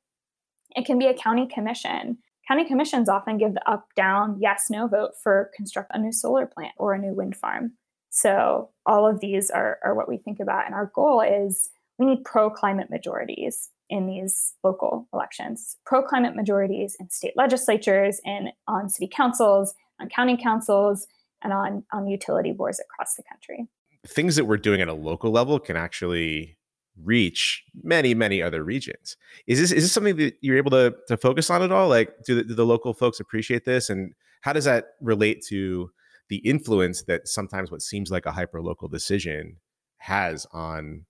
[0.76, 2.18] It can be a county commission.
[2.48, 6.46] County commissions often give the up, down, yes, no vote for construct a new solar
[6.46, 7.74] plant or a new wind farm.
[8.10, 10.66] So all of these are, are what we think about.
[10.66, 16.36] And our goal is we need pro climate majorities in these local elections, pro climate
[16.36, 21.08] majorities in state legislatures and on city councils, on county councils,
[21.44, 23.68] and on, on utility boards across the country.
[24.06, 26.57] Things that we're doing at a local level can actually
[27.04, 29.18] reach many, many other regions.
[29.46, 31.88] Is this is this something that you're able to to focus on at all?
[31.90, 35.90] Like, do the, do the local folks appreciate this, and how does that relate to
[36.30, 39.58] the influence that sometimes what seems like a hyper local decision
[39.98, 41.06] has on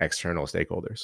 [0.00, 1.02] external stakeholders?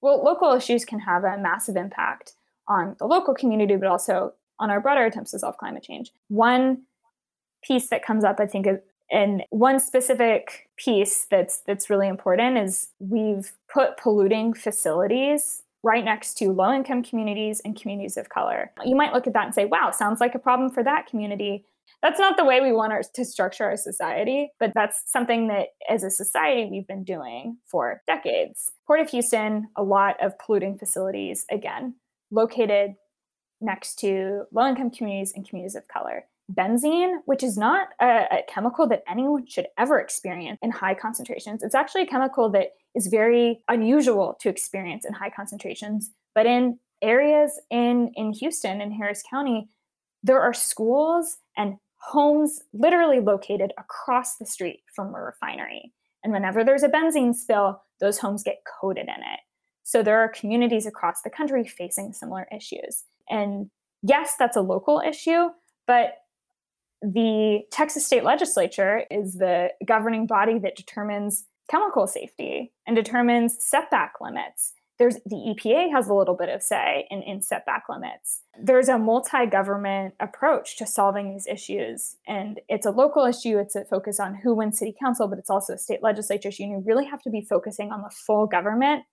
[0.00, 2.32] Well, local issues can have a massive impact
[2.68, 6.12] on the local community, but also on our broader attempts to solve climate change.
[6.28, 6.82] One
[7.64, 8.66] piece that comes up, I think,
[9.10, 16.34] and one specific piece that's that's really important is we've put polluting facilities right next
[16.38, 18.72] to low income communities and communities of color.
[18.84, 21.64] You might look at that and say, wow, sounds like a problem for that community.
[22.02, 25.68] That's not the way we want our, to structure our society, but that's something that
[25.88, 28.72] as a society we've been doing for decades.
[28.86, 31.94] Port of Houston, a lot of polluting facilities, again,
[32.30, 32.94] located
[33.60, 36.24] next to low income communities and communities of color.
[36.52, 41.62] Benzene, which is not a, a, chemical that anyone should ever experience in high concentrations.
[41.62, 46.10] It's actually a chemical that is very unusual to experience in high concentrations.
[46.34, 49.68] But in areas in, in Houston in Harris County,
[50.22, 55.92] there are schools and homes literally located across the street from a refinery.
[56.22, 59.40] And whenever there's a benzene spill, those homes get coated in it.
[59.82, 63.04] So there are communities across the country facing similar issues.
[63.28, 63.70] And
[64.02, 65.48] yes, that's a local issue,
[65.86, 66.14] but
[67.06, 74.14] the Texas state legislature is the governing body that determines chemical safety and determines setback
[74.20, 78.42] limits there's the EPA has a little bit of say in, in setback limits.
[78.58, 82.16] There's a multi-government approach to solving these issues.
[82.26, 85.50] And it's a local issue, it's a focus on who wins city council, but it's
[85.50, 86.64] also a state legislature issue.
[86.64, 89.04] You really have to be focusing on the full government.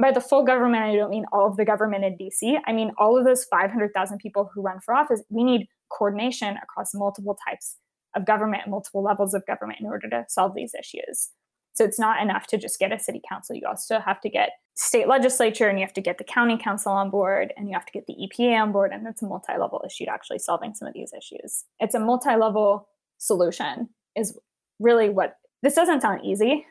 [0.00, 2.58] By the full government, I don't mean all of the government in DC.
[2.66, 5.22] I mean all of those 500,000 people who run for office.
[5.28, 7.76] We need coordination across multiple types
[8.16, 11.30] of government and multiple levels of government in order to solve these issues.
[11.74, 13.56] So it's not enough to just get a city council.
[13.56, 16.92] You also have to get state legislature and you have to get the county council
[16.92, 18.92] on board and you have to get the EPA on board.
[18.92, 21.64] And it's a multi level issue to actually solving some of these issues.
[21.80, 24.38] It's a multi level solution, is
[24.78, 26.64] really what this doesn't sound easy.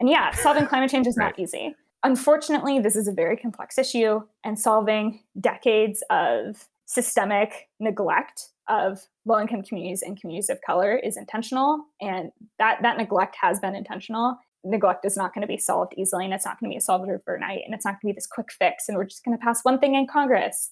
[0.00, 1.74] And yeah, solving climate change is not easy.
[2.02, 9.40] Unfortunately, this is a very complex issue, and solving decades of systemic neglect of low
[9.40, 14.36] income communities and communities of color is intentional and that that neglect has been intentional
[14.64, 17.08] neglect is not going to be solved easily and it's not going to be solved
[17.08, 19.44] overnight and it's not going to be this quick fix and we're just going to
[19.44, 20.70] pass one thing in congress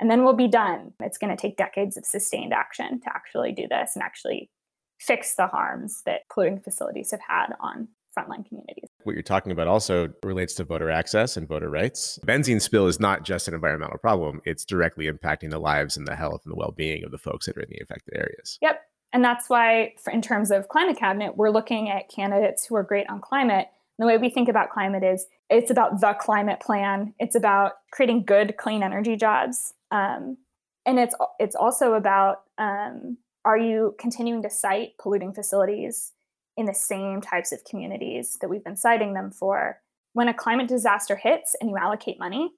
[0.00, 3.52] and then we'll be done it's going to take decades of sustained action to actually
[3.52, 4.50] do this and actually
[4.98, 8.88] fix the harms that polluting facilities have had on frontline communities.
[9.04, 12.18] What you're talking about also relates to voter access and voter rights.
[12.26, 16.16] Benzene spill is not just an environmental problem, it's directly impacting the lives and the
[16.16, 18.58] health and the well being of the folks that are in the affected areas.
[18.62, 18.80] Yep.
[19.12, 23.08] And that's why, in terms of climate cabinet, we're looking at candidates who are great
[23.08, 23.68] on climate.
[23.96, 27.74] And the way we think about climate is it's about the climate plan, it's about
[27.92, 29.72] creating good, clean energy jobs.
[29.92, 30.38] Um,
[30.84, 36.12] and it's it's also about um, are you continuing to site polluting facilities
[36.56, 39.80] in the same types of communities that we've been siting them for.
[40.12, 42.52] When a climate disaster hits and you allocate money,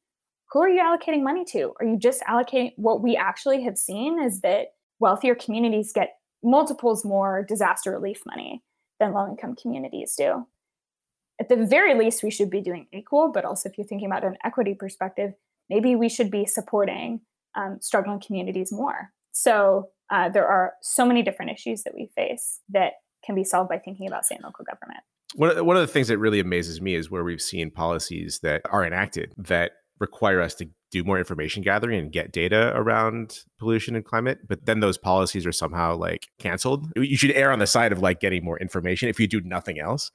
[0.53, 1.73] who are you allocating money to?
[1.81, 4.69] Are you just allocating what we actually have seen is that
[5.01, 8.63] wealthier communities get multiples more disaster relief money
[9.01, 10.47] than low income communities do.
[11.41, 14.25] At the very least, we should be doing equal, but also if you're thinking about
[14.25, 15.35] an equity perspective,
[15.69, 17.21] maybe we should be supporting
[17.55, 19.13] um, struggling communities more.
[19.33, 22.93] So uh, there are so many different issues that we face that
[23.27, 25.01] can be solved by thinking about state and local government.
[25.35, 27.71] One of, the, one of the things that really amazes me is where we've seen
[27.71, 32.73] policies that are enacted that require us to do more information gathering and get data
[32.75, 37.51] around pollution and climate but then those policies are somehow like canceled you should err
[37.51, 40.11] on the side of like getting more information if you do nothing else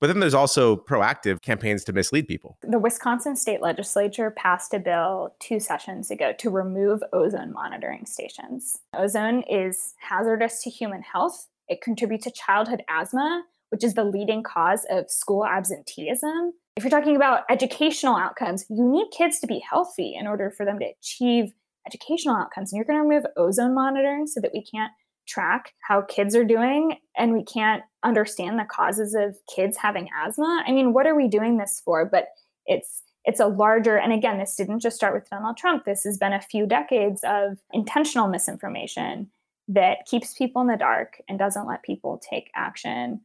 [0.00, 2.56] but then there's also proactive campaigns to mislead people.
[2.62, 8.78] The Wisconsin state legislature passed a bill two sessions ago to remove ozone monitoring stations.
[8.94, 14.42] Ozone is hazardous to human health it contributes to childhood asthma, which is the leading
[14.42, 16.52] cause of school absenteeism.
[16.76, 20.66] If you're talking about educational outcomes, you need kids to be healthy in order for
[20.66, 21.52] them to achieve
[21.86, 22.72] educational outcomes.
[22.72, 24.92] And you're going to remove ozone monitoring so that we can't
[25.26, 30.64] track how kids are doing and we can't understand the causes of kids having asthma.
[30.66, 32.04] I mean, what are we doing this for?
[32.04, 32.26] But
[32.66, 35.84] it's it's a larger, and again, this didn't just start with Donald Trump.
[35.84, 39.30] This has been a few decades of intentional misinformation
[39.70, 43.20] that keeps people in the dark and doesn't let people take action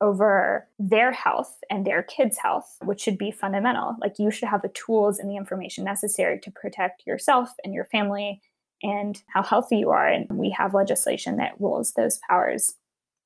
[0.00, 3.94] over their health and their kids' health, which should be fundamental.
[4.00, 7.84] Like you should have the tools and the information necessary to protect yourself and your
[7.84, 8.40] family
[8.82, 10.08] and how healthy you are.
[10.08, 12.74] And we have legislation that rules those powers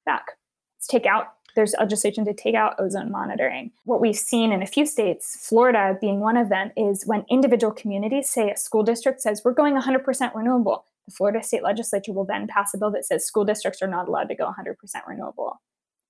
[0.05, 0.33] back.
[0.77, 3.71] Let's take out there's legislation to take out ozone monitoring.
[3.85, 7.73] What we've seen in a few states, Florida being one of them, is when individual
[7.73, 12.25] communities say a school district says we're going 100% renewable, the Florida state legislature will
[12.25, 14.75] then pass a bill that says school districts are not allowed to go 100%
[15.07, 15.61] renewable.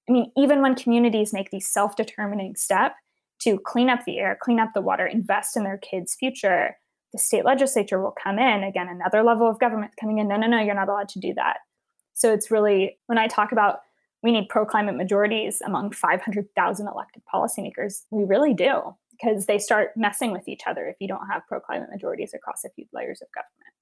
[0.09, 2.95] I mean, even when communities make these self determining step
[3.41, 6.77] to clean up the air, clean up the water, invest in their kids' future,
[7.13, 10.29] the state legislature will come in again, another level of government coming in.
[10.29, 11.59] No, no, no, you're not allowed to do that.
[12.15, 13.81] So it's really, when I talk about
[14.27, 18.03] we need pro climate majorities among 500,000 elected policymakers.
[18.11, 21.61] We really do, because they start messing with each other if you don't have pro
[21.61, 23.76] climate majorities across a few layers of government.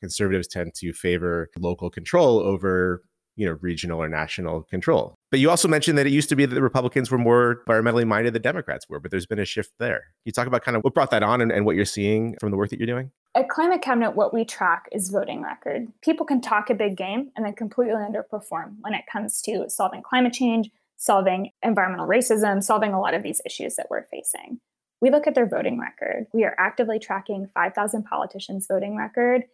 [0.00, 3.02] Conservatives tend to favor local control over
[3.36, 5.14] you know regional or national control.
[5.30, 8.06] But you also mentioned that it used to be that the Republicans were more environmentally
[8.06, 9.98] minded than Democrats were, but there's been a shift there.
[9.98, 12.36] Can you talk about kind of what brought that on and, and what you're seeing
[12.40, 13.10] from the work that you're doing?
[13.34, 15.86] At Climate Cabinet, what we track is voting record.
[16.02, 20.02] People can talk a big game and then completely underperform when it comes to solving
[20.02, 24.60] climate change, solving environmental racism, solving a lot of these issues that we're facing.
[25.00, 26.26] We look at their voting record.
[26.34, 29.44] We are actively tracking 5,000 politicians' voting record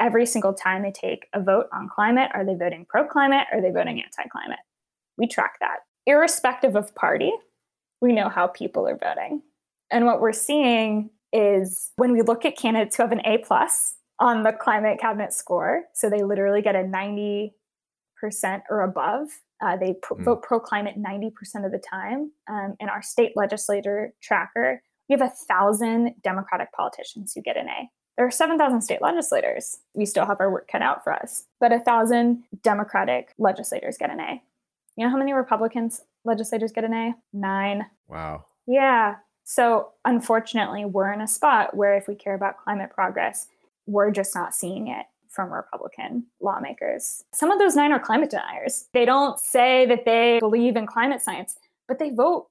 [0.00, 2.30] every single time they take a vote on climate.
[2.34, 3.46] Are they voting pro climate?
[3.52, 4.58] Are they voting anti climate?
[5.16, 5.80] We track that.
[6.06, 7.30] Irrespective of party,
[8.00, 9.42] we know how people are voting.
[9.90, 13.96] And what we're seeing is when we look at candidates who have an A plus
[14.18, 17.50] on the climate cabinet score, so they literally get a 90%
[18.70, 19.28] or above.
[19.62, 20.24] Uh, they mm.
[20.24, 22.32] vote pro climate 90% of the time.
[22.48, 27.68] Um, in our state legislator tracker, we have a thousand Democratic politicians who get an
[27.68, 27.90] A.
[28.20, 29.78] There are 7,000 state legislators.
[29.94, 34.10] We still have our work cut out for us, but a thousand Democratic legislators get
[34.10, 34.42] an A.
[34.94, 37.14] You know how many Republicans legislators get an A?
[37.32, 37.86] Nine.
[38.08, 38.44] Wow.
[38.66, 39.14] Yeah.
[39.44, 43.46] So, unfortunately, we're in a spot where if we care about climate progress,
[43.86, 47.24] we're just not seeing it from Republican lawmakers.
[47.32, 48.84] Some of those nine are climate deniers.
[48.92, 51.56] They don't say that they believe in climate science,
[51.88, 52.48] but they vote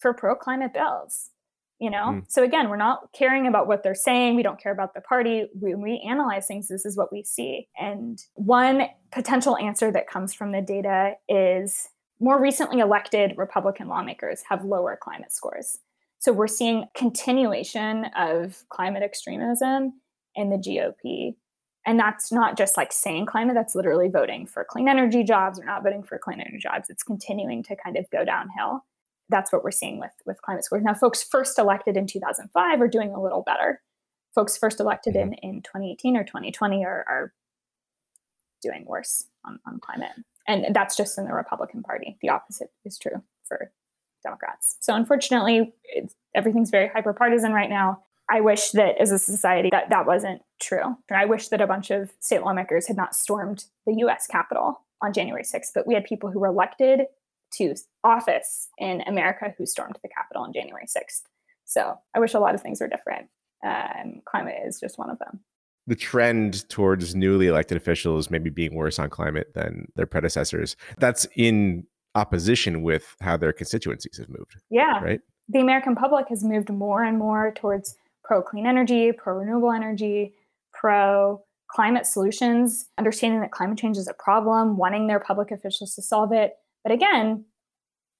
[0.00, 1.30] for pro climate bills.
[1.78, 2.24] You know, mm.
[2.28, 4.34] so again, we're not caring about what they're saying.
[4.34, 5.46] We don't care about the party.
[5.54, 7.68] When we analyze things, this is what we see.
[7.78, 11.88] And one potential answer that comes from the data is
[12.20, 15.78] more recently elected Republican lawmakers have lower climate scores.
[16.18, 20.00] So we're seeing continuation of climate extremism
[20.34, 21.36] in the GOP.
[21.86, 25.64] And that's not just like saying climate, that's literally voting for clean energy jobs or
[25.64, 26.90] not voting for clean energy jobs.
[26.90, 28.84] It's continuing to kind of go downhill.
[29.28, 30.82] That's what we're seeing with, with climate scores.
[30.82, 33.82] Now, folks first elected in 2005 are doing a little better.
[34.34, 35.32] Folks first elected mm-hmm.
[35.42, 37.32] in, in 2018 or 2020 are, are
[38.62, 40.12] doing worse on, on climate.
[40.46, 42.16] And that's just in the Republican Party.
[42.22, 43.70] The opposite is true for
[44.22, 44.76] Democrats.
[44.80, 45.74] So unfortunately,
[46.34, 48.02] everything's very hyper partisan right now.
[48.30, 50.96] I wish that as a society that that wasn't true.
[51.10, 55.12] I wish that a bunch of state lawmakers had not stormed the US Capitol on
[55.12, 57.02] January 6th, but we had people who were elected
[57.52, 57.74] to
[58.04, 61.22] office in America who stormed the Capitol on January 6th.
[61.64, 63.28] So I wish a lot of things were different.
[63.62, 65.40] And climate is just one of them.
[65.86, 70.76] The trend towards newly elected officials maybe being worse on climate than their predecessors.
[70.98, 74.56] That's in opposition with how their constituencies have moved.
[74.70, 75.02] Yeah.
[75.02, 75.20] Right.
[75.48, 80.34] The American public has moved more and more towards pro clean energy, pro renewable energy,
[80.72, 86.02] pro climate solutions, understanding that climate change is a problem, wanting their public officials to
[86.02, 86.54] solve it.
[86.82, 87.44] But again,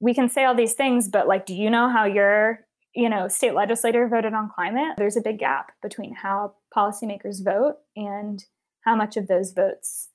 [0.00, 2.60] we can say all these things, but like, do you know how your
[2.94, 4.94] you know state legislator voted on climate?
[4.96, 8.44] There's a big gap between how policymakers vote and
[8.82, 10.08] how much of those votes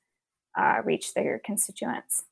[0.58, 2.24] uh, reach their constituents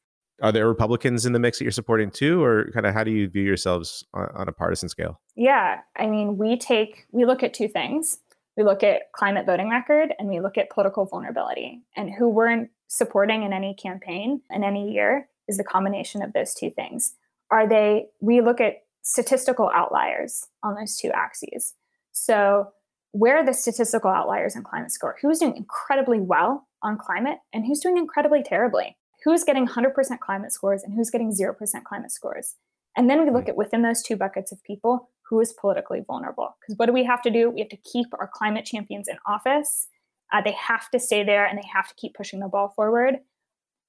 [0.41, 3.12] are there Republicans in the mix that you're supporting too, or kind of how do
[3.12, 5.22] you view yourselves on, on, a partisan scale?
[5.36, 8.20] Yeah, I mean, we take we look at two things.
[8.57, 11.82] We look at climate voting record, and we look at political vulnerability.
[11.95, 16.54] And who we're supporting in any campaign in any year is the combination of those
[16.54, 17.14] two things.
[17.50, 18.08] Are they?
[18.20, 21.74] We look at statistical outliers on those two axes.
[22.12, 22.72] So
[23.12, 25.18] where are the statistical outliers in climate score?
[25.22, 28.98] Who's doing incredibly well on climate and who's doing incredibly terribly?
[29.24, 32.56] who's getting 100% climate scores and who's getting 0% climate scores.
[32.98, 36.56] And then we look at within those two buckets of people who is politically vulnerable.
[36.60, 37.50] Because what do we have to do?
[37.50, 39.88] We have to keep our climate champions in office.
[40.34, 43.20] Uh, they have to stay there and they have to keep pushing the ball forward.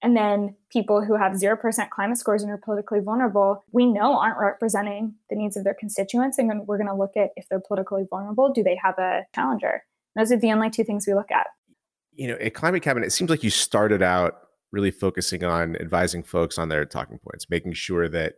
[0.02, 4.38] And then people who have 0% climate scores and are politically vulnerable, we know aren't
[4.38, 6.38] representing the needs of their constituents.
[6.38, 9.84] And we're going to look at if they're politically vulnerable, do they have a challenger?
[10.16, 11.46] Those are the only two things we look at.
[12.12, 14.34] You know, at Climate Cabinet, it seems like you started out
[14.72, 18.34] really focusing on advising folks on their talking points, making sure that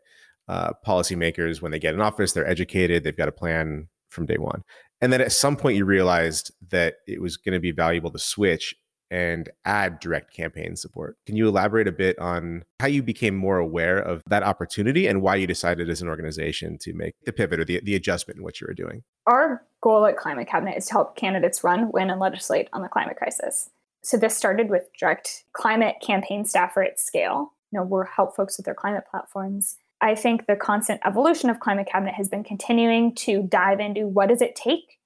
[0.48, 4.36] uh, policymakers, when they get in office, they're educated, they've got a plan from day
[4.36, 4.62] one.
[5.00, 8.18] And then at some point, you realized that it was going to be valuable to
[8.18, 8.74] switch
[9.14, 11.16] and add direct campaign support.
[11.24, 15.22] Can you elaborate a bit on how you became more aware of that opportunity and
[15.22, 18.42] why you decided as an organization to make the pivot or the, the adjustment in
[18.42, 19.04] what you were doing?
[19.28, 22.88] Our goal at Climate Cabinet is to help candidates run, win, and legislate on the
[22.88, 23.70] climate crisis.
[24.02, 27.52] So this started with direct climate campaign staffer at scale.
[27.70, 29.76] You know, we're help folks with their climate platforms.
[30.00, 34.28] I think the constant evolution of Climate Cabinet has been continuing to dive into what
[34.28, 34.98] does it take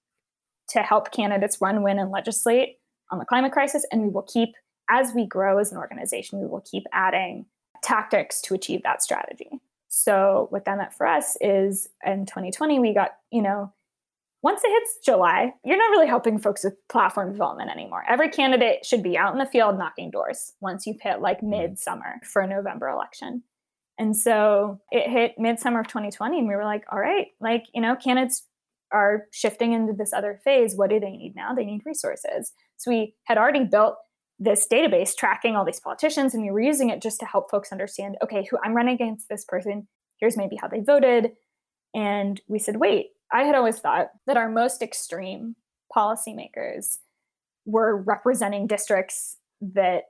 [0.70, 2.78] to help candidates run, win, and legislate
[3.10, 3.84] on the climate crisis.
[3.90, 4.50] And we will keep,
[4.90, 7.46] as we grow as an organization, we will keep adding
[7.82, 9.60] tactics to achieve that strategy.
[9.88, 13.72] So what that meant for us is in 2020, we got, you know,
[14.42, 18.04] once it hits July, you're not really helping folks with platform development anymore.
[18.08, 21.50] Every candidate should be out in the field knocking doors once you've hit like mm-hmm.
[21.50, 23.42] midsummer for a November election.
[23.98, 27.80] And so it hit midsummer of 2020, and we were like, all right, like, you
[27.80, 28.44] know, candidates
[28.92, 30.76] are shifting into this other phase.
[30.76, 31.52] What do they need now?
[31.52, 32.52] They need resources.
[32.78, 33.96] So we had already built
[34.38, 37.72] this database tracking all these politicians, and we were using it just to help folks
[37.72, 39.86] understand okay, who I'm running against this person.
[40.18, 41.32] Here's maybe how they voted.
[41.94, 45.56] And we said, wait, I had always thought that our most extreme
[45.94, 46.98] policymakers
[47.66, 50.04] were representing districts that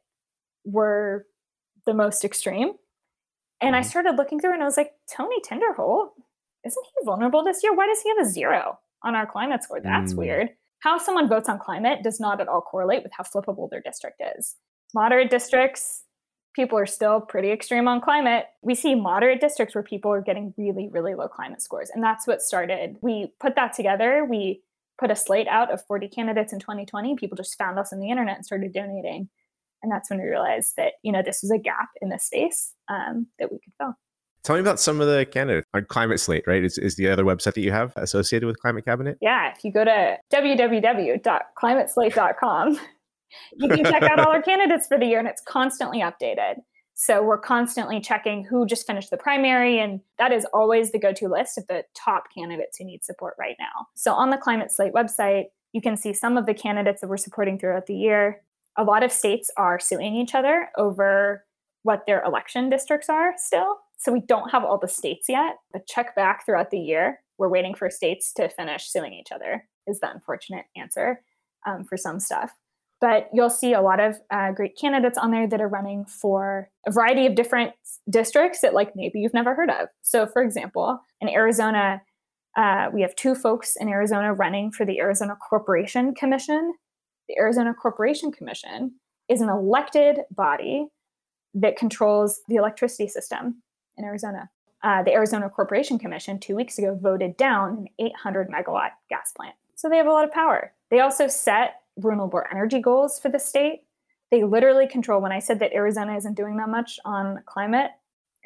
[0.64, 1.26] were
[1.86, 2.72] the most extreme.
[3.60, 3.88] And I mm-hmm.
[3.88, 6.10] started looking through and I was like, Tony Tinderholt,
[6.64, 7.74] isn't he vulnerable this year?
[7.74, 9.80] Why does he have a zero on our climate score?
[9.80, 10.18] That's mm.
[10.18, 10.50] weird.
[10.80, 14.22] How someone votes on climate does not at all correlate with how flippable their district
[14.38, 14.56] is.
[14.94, 16.04] Moderate districts,
[16.54, 18.46] people are still pretty extreme on climate.
[18.62, 21.90] We see moderate districts where people are getting really, really low climate scores.
[21.92, 22.96] And that's what started.
[23.00, 24.24] We put that together.
[24.24, 24.62] We
[24.98, 27.16] put a slate out of 40 candidates in 2020.
[27.16, 29.28] People just found us on the internet and started donating.
[29.82, 32.74] And that's when we realized that, you know, this was a gap in the space
[32.88, 33.94] um, that we could fill.
[34.42, 36.64] Tell me about some of the candidates on Climate Slate, right?
[36.64, 39.18] Is, is the other website that you have associated with Climate Cabinet?
[39.20, 39.52] Yeah.
[39.54, 42.80] If you go to www.climateslate.com,
[43.56, 46.60] you can check out all our candidates for the year and it's constantly updated.
[47.00, 51.12] So we're constantly checking who just finished the primary, and that is always the go
[51.12, 53.86] to list of the top candidates who need support right now.
[53.94, 57.16] So on the Climate Slate website, you can see some of the candidates that we're
[57.16, 58.42] supporting throughout the year.
[58.76, 61.44] A lot of states are suing each other over
[61.84, 63.76] what their election districts are still.
[63.98, 67.20] So we don't have all the states yet, but check back throughout the year.
[67.36, 71.20] We're waiting for states to finish suing each other, is the unfortunate answer
[71.66, 72.52] um, for some stuff.
[73.00, 76.68] But you'll see a lot of uh, great candidates on there that are running for
[76.86, 77.72] a variety of different
[78.10, 79.88] districts that, like, maybe you've never heard of.
[80.02, 82.02] So, for example, in Arizona,
[82.56, 86.74] uh, we have two folks in Arizona running for the Arizona Corporation Commission.
[87.28, 88.94] The Arizona Corporation Commission
[89.28, 90.86] is an elected body
[91.54, 93.62] that controls the electricity system
[93.98, 94.48] in Arizona.
[94.82, 99.54] Uh, the Arizona Corporation Commission two weeks ago voted down an 800 megawatt gas plant.
[99.74, 100.72] So they have a lot of power.
[100.90, 103.80] They also set renewable energy goals for the state.
[104.30, 107.90] They literally control, when I said that Arizona isn't doing that much on climate,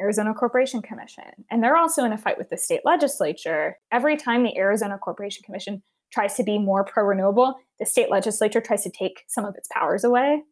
[0.00, 1.24] Arizona Corporation Commission.
[1.50, 3.78] And they're also in a fight with the state legislature.
[3.90, 5.82] Every time the Arizona Corporation Commission
[6.12, 9.68] tries to be more pro renewable, the state legislature tries to take some of its
[9.72, 10.42] powers away.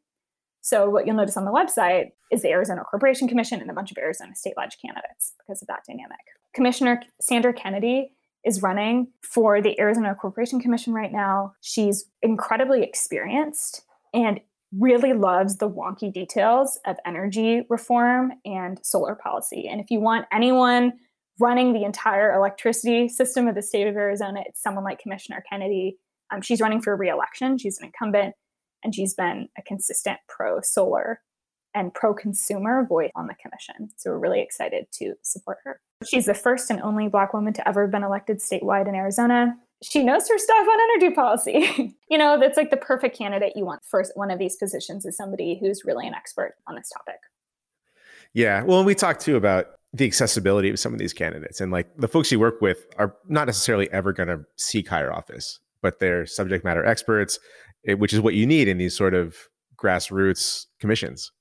[0.63, 3.91] So, what you'll notice on the website is the Arizona Corporation Commission and a bunch
[3.91, 6.19] of Arizona state ledge candidates because of that dynamic.
[6.55, 8.13] Commissioner Sandra Kennedy
[8.45, 11.53] is running for the Arizona Corporation Commission right now.
[11.61, 13.83] She's incredibly experienced
[14.15, 14.41] and
[14.79, 19.69] really loves the wonky details of energy reform and solar policy.
[19.69, 20.93] And if you want anyone
[21.39, 25.97] running the entire electricity system of the state of Arizona, it's someone like Commissioner Kennedy.
[26.31, 27.59] Um, she's running for reelection.
[27.59, 28.35] She's an incumbent,
[28.83, 31.21] and she's been a consistent pro solar
[31.75, 33.91] and pro consumer voice on the commission.
[33.97, 35.81] So we're really excited to support her.
[36.05, 39.55] She's the first and only Black woman to ever have been elected statewide in Arizona.
[39.83, 41.97] She knows her stuff on energy policy.
[42.11, 45.17] you know, that's like the perfect candidate you want for one of these positions is
[45.17, 47.21] somebody who's really an expert on this topic.
[48.35, 48.63] Yeah.
[48.63, 51.61] Well, we talked too about the accessibility of some of these candidates.
[51.61, 55.13] And like the folks you work with are not necessarily ever going to seek higher
[55.13, 57.39] office, but they're subject matter experts,
[57.85, 59.37] which is what you need in these sort of
[59.77, 61.33] grassroots commissions.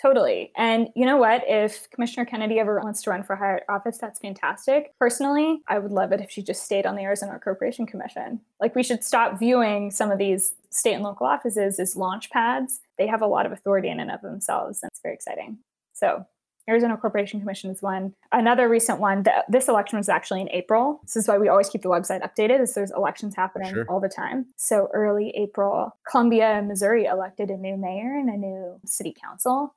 [0.00, 0.50] Totally.
[0.56, 1.42] And you know what?
[1.46, 4.94] If Commissioner Kennedy ever wants to run for higher office, that's fantastic.
[4.98, 8.40] Personally, I would love it if she just stayed on the Arizona Corporation Commission.
[8.60, 12.80] Like, we should stop viewing some of these state and local offices as launch pads.
[12.96, 15.58] They have a lot of authority in and of themselves, and it's very exciting.
[15.92, 16.24] So,
[16.70, 18.14] Arizona Corporation Commission is one.
[18.32, 21.00] Another recent one, the, this election was actually in April.
[21.02, 23.86] This is why we always keep the website updated, is there's elections happening sure.
[23.88, 24.46] all the time.
[24.56, 29.74] So early April, Columbia, Missouri elected a new mayor and a new city council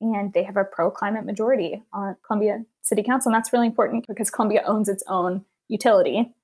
[0.00, 3.30] and they have a pro climate majority on Columbia City Council.
[3.30, 6.34] And that's really important because Columbia owns its own utility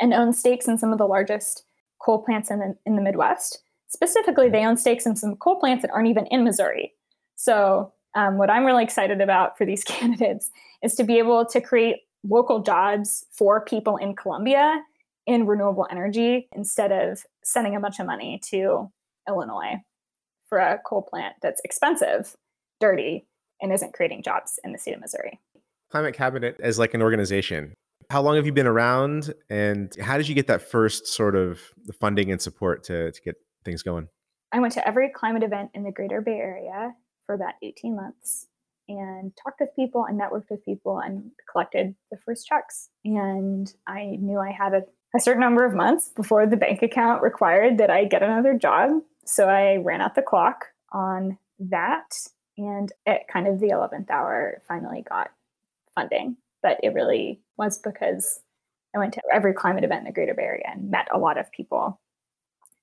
[0.00, 1.64] and owns stakes in some of the largest
[1.98, 3.62] coal plants in the, in the Midwest.
[3.88, 6.92] Specifically, they own stakes in some coal plants that aren't even in Missouri.
[7.36, 10.50] So, um, what I'm really excited about for these candidates
[10.82, 14.82] is to be able to create local jobs for people in Columbia
[15.26, 18.90] in renewable energy instead of sending a bunch of money to
[19.28, 19.74] Illinois
[20.48, 22.34] for a coal plant that's expensive
[22.80, 23.26] dirty
[23.60, 25.40] and isn't creating jobs in the state of Missouri.
[25.90, 27.74] Climate Cabinet is like an organization.
[28.10, 31.60] How long have you been around and how did you get that first sort of
[31.84, 34.08] the funding and support to, to get things going?
[34.52, 36.92] I went to every climate event in the greater Bay Area
[37.26, 38.46] for about 18 months
[38.88, 42.88] and talked with people and networked with people and collected the first checks.
[43.04, 44.82] And I knew I had a,
[45.14, 49.02] a certain number of months before the bank account required that I get another job.
[49.24, 52.14] So I ran out the clock on that
[52.56, 55.30] and at kind of the 11th hour, finally got
[55.94, 56.36] funding.
[56.62, 58.40] But it really was because
[58.94, 61.38] I went to every climate event in the greater Bay Area and met a lot
[61.38, 62.00] of people.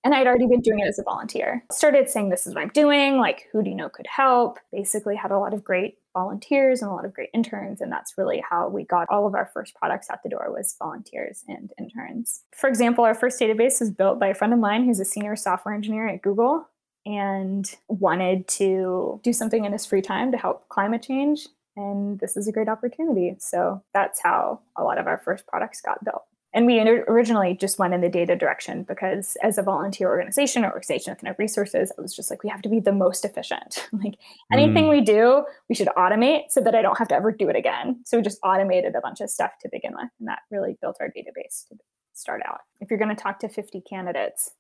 [0.04, 1.64] And I'd already been doing it as a volunteer.
[1.72, 3.18] Started saying, This is what I'm doing.
[3.18, 4.60] Like, who do you know could help?
[4.72, 7.82] Basically, had a lot of great volunteers and a lot of great interns.
[7.82, 10.76] And that's really how we got all of our first products out the door was
[10.78, 12.42] volunteers and interns.
[12.56, 15.36] For example, our first database was built by a friend of mine who's a senior
[15.36, 16.68] software engineer at Google
[17.06, 21.48] and wanted to do something in his free time to help climate change.
[21.76, 23.36] And this is a great opportunity.
[23.40, 26.24] So that's how a lot of our first products got built.
[26.54, 30.68] And we originally just went in the data direction because, as a volunteer organization or
[30.68, 33.90] organization with enough resources, I was just like, we have to be the most efficient.
[34.04, 34.16] like
[34.52, 34.90] anything mm.
[34.90, 38.02] we do, we should automate so that I don't have to ever do it again.
[38.06, 40.10] So we just automated a bunch of stuff to begin with.
[40.20, 41.78] And that really built our database to
[42.14, 42.60] start out.
[42.82, 44.52] If you're going to talk to 50 candidates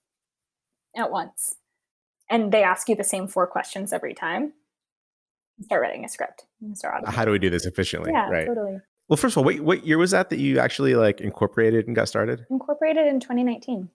[0.98, 1.56] at once,
[2.30, 4.54] and they ask you the same four questions every time.
[5.66, 6.46] Start writing a script.
[6.74, 8.12] Start How do we do this efficiently?
[8.12, 8.48] Yeah, right.
[8.48, 8.80] totally.
[9.10, 11.95] Well, first of all, what, what year was that that you actually like incorporated and
[11.95, 12.45] got started?
[12.49, 13.89] Incorporated in 2019.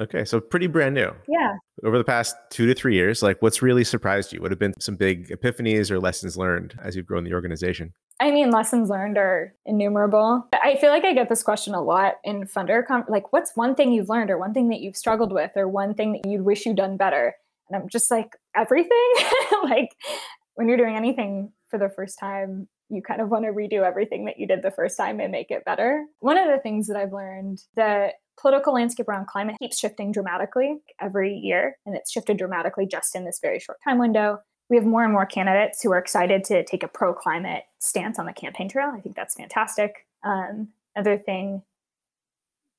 [0.00, 1.10] Okay, so pretty brand new.
[1.28, 1.56] Yeah.
[1.84, 4.40] Over the past two to three years, like what's really surprised you?
[4.40, 7.92] What have been some big epiphanies or lessons learned as you've grown the organization?
[8.20, 10.46] I mean, lessons learned are innumerable.
[10.52, 12.82] I feel like I get this question a lot in funder.
[13.08, 15.94] Like, what's one thing you've learned, or one thing that you've struggled with, or one
[15.94, 17.34] thing that you'd wish you'd done better?
[17.68, 19.12] And I'm just like, everything.
[19.64, 19.88] like,
[20.54, 24.24] when you're doing anything for the first time, you kind of want to redo everything
[24.26, 26.04] that you did the first time and make it better.
[26.18, 30.80] One of the things that I've learned that political landscape around climate keeps shifting dramatically
[31.00, 34.86] every year, and it's shifted dramatically just in this very short time window we have
[34.86, 38.32] more and more candidates who are excited to take a pro climate stance on the
[38.32, 38.92] campaign trail.
[38.94, 40.06] I think that's fantastic.
[40.22, 41.62] Um, another thing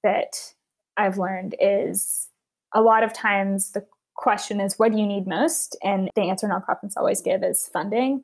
[0.01, 0.53] that
[0.95, 2.30] I've learned is
[2.74, 3.86] a lot of times the
[4.16, 5.78] question is, what do you need most?
[5.84, 8.24] And the answer nonprofits always give is funding.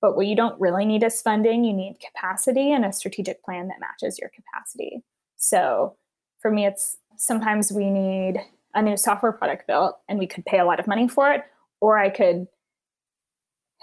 [0.00, 1.64] But what you don't really need is funding.
[1.64, 5.02] You need capacity and a strategic plan that matches your capacity.
[5.36, 5.96] So
[6.40, 8.40] for me, it's sometimes we need
[8.74, 11.42] a new software product built and we could pay a lot of money for it,
[11.80, 12.46] or I could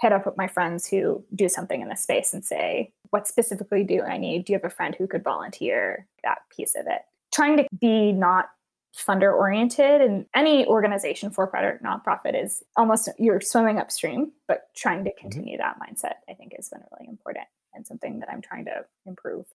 [0.00, 3.84] hit up with my friends who do something in this space and say, what specifically
[3.84, 4.44] do I need?
[4.44, 7.02] Do you have a friend who could volunteer that piece of it?
[7.32, 8.50] Trying to be not
[8.96, 14.68] funder oriented and any organization for profit or nonprofit is almost you're swimming upstream but
[14.74, 15.20] trying to mm-hmm.
[15.20, 15.62] continue mm-hmm.
[15.62, 19.46] that mindset i think has been really important and something that i'm trying to improve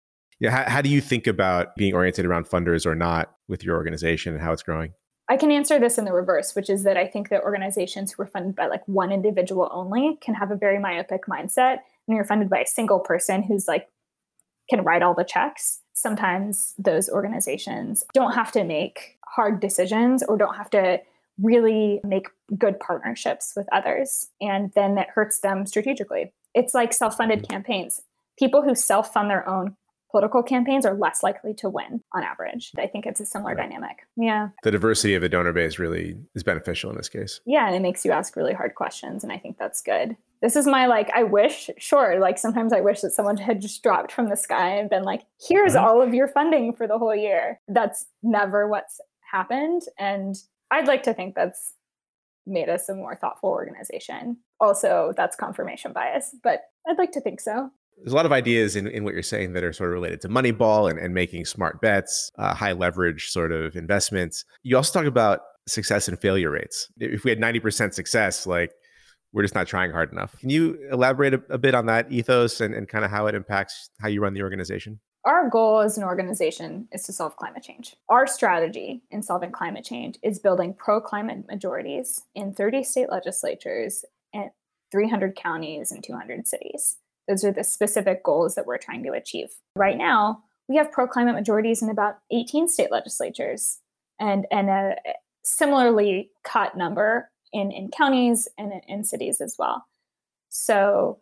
[0.41, 3.77] yeah how, how do you think about being oriented around funders or not with your
[3.77, 4.93] organization and how it's growing
[5.29, 8.25] I can answer this in the reverse, which is that I think that organizations who
[8.25, 11.79] are funded by like one individual only can have a very myopic mindset.
[12.07, 13.87] When you're funded by a single person who's like
[14.69, 20.37] can write all the checks, sometimes those organizations don't have to make hard decisions or
[20.37, 21.01] don't have to
[21.41, 22.29] really make
[22.59, 24.29] good partnerships with others.
[24.41, 26.33] And then it hurts them strategically.
[26.55, 27.53] It's like self funded mm-hmm.
[27.53, 28.01] campaigns.
[28.39, 29.77] People who self fund their own
[30.11, 32.73] political campaigns are less likely to win on average.
[32.77, 33.69] I think it's a similar right.
[33.69, 33.99] dynamic.
[34.17, 34.49] Yeah.
[34.65, 37.41] The diversity of the donor base really is beneficial in this case.
[37.47, 40.17] Yeah, and it makes you ask really hard questions and I think that's good.
[40.43, 43.83] This is my like I wish, sure, like sometimes I wish that someone had just
[43.83, 45.85] dropped from the sky and been like, "Here's mm-hmm.
[45.85, 49.01] all of your funding for the whole year." That's never what's
[49.31, 50.37] happened and
[50.71, 51.75] I'd like to think that's
[52.47, 54.39] made us a more thoughtful organization.
[54.61, 57.71] also that's confirmation bias, but I'd like to think so.
[57.99, 60.23] There's a lot of ideas in, in what you're saying that are sort of related
[60.23, 64.45] to Moneyball and, and making smart bets, uh, high leverage sort of investments.
[64.63, 66.89] You also talk about success and failure rates.
[66.97, 68.73] If we had 90% success, like
[69.33, 70.35] we're just not trying hard enough.
[70.39, 73.35] Can you elaborate a, a bit on that ethos and, and kind of how it
[73.35, 75.01] impacts how you run the organization?
[75.25, 77.95] Our goal as an organization is to solve climate change.
[78.09, 84.05] Our strategy in solving climate change is building pro climate majorities in 30 state legislatures
[84.33, 84.51] and
[84.91, 86.97] 300 counties and 200 cities.
[87.29, 89.51] Those are the specific goals that we're trying to achieve.
[89.77, 93.79] Right now, we have pro climate majorities in about 18 state legislatures
[94.19, 94.97] and, and a
[95.45, 99.85] similarly cut number in, in counties and in cities as well.
[100.49, 101.19] So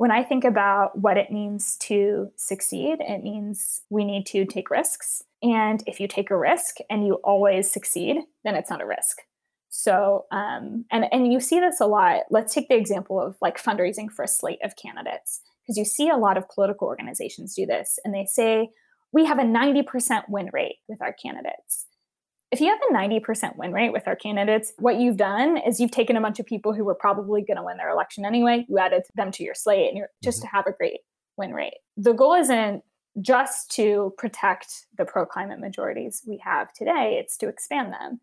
[0.00, 4.70] when I think about what it means to succeed, it means we need to take
[4.70, 5.22] risks.
[5.42, 9.18] And if you take a risk and you always succeed, then it's not a risk.
[9.68, 12.22] So, um, and and you see this a lot.
[12.30, 16.08] Let's take the example of like fundraising for a slate of candidates, because you see
[16.08, 18.70] a lot of political organizations do this, and they say
[19.12, 21.84] we have a 90% win rate with our candidates
[22.52, 25.92] if you have a 90% win rate with our candidates, what you've done is you've
[25.92, 28.78] taken a bunch of people who were probably going to win their election anyway, you
[28.78, 30.48] added them to your slate and you're just mm-hmm.
[30.48, 31.00] to have a great
[31.36, 31.78] win rate.
[31.96, 32.82] The goal isn't
[33.20, 38.20] just to protect the pro climate majorities we have today, it's to expand them.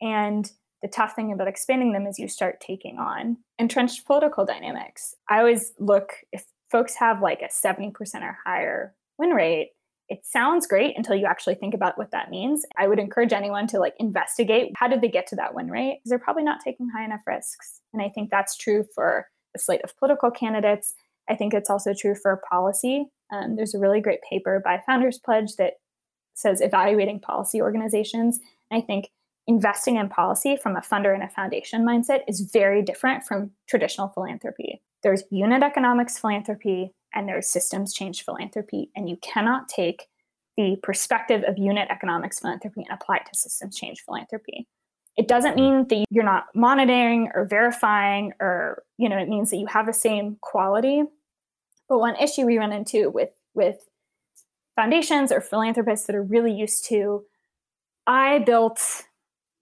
[0.00, 0.50] And
[0.82, 5.14] the tough thing about expanding them is you start taking on entrenched political dynamics.
[5.28, 9.70] I always look if folks have like a 70% or higher win rate,
[10.08, 12.64] it sounds great until you actually think about what that means.
[12.78, 15.98] I would encourage anyone to like investigate how did they get to that win rate
[15.98, 17.80] because they're probably not taking high enough risks.
[17.92, 20.94] And I think that's true for a slate of political candidates.
[21.28, 23.06] I think it's also true for policy.
[23.30, 25.74] Um, there's a really great paper by Founders Pledge that
[26.34, 28.40] says evaluating policy organizations.
[28.70, 29.10] And I think
[29.46, 34.08] investing in policy from a funder and a foundation mindset is very different from traditional
[34.08, 34.80] philanthropy.
[35.02, 38.90] There's unit economics philanthropy, and there's systems change philanthropy.
[38.96, 40.08] And you cannot take
[40.56, 44.66] the perspective of unit economics philanthropy and apply it to systems change philanthropy.
[45.16, 45.60] It doesn't mm.
[45.60, 49.86] mean that you're not monitoring or verifying, or you know, it means that you have
[49.86, 51.02] the same quality.
[51.88, 53.88] But one issue we run into with with
[54.76, 57.24] foundations or philanthropists that are really used to,
[58.06, 58.80] I built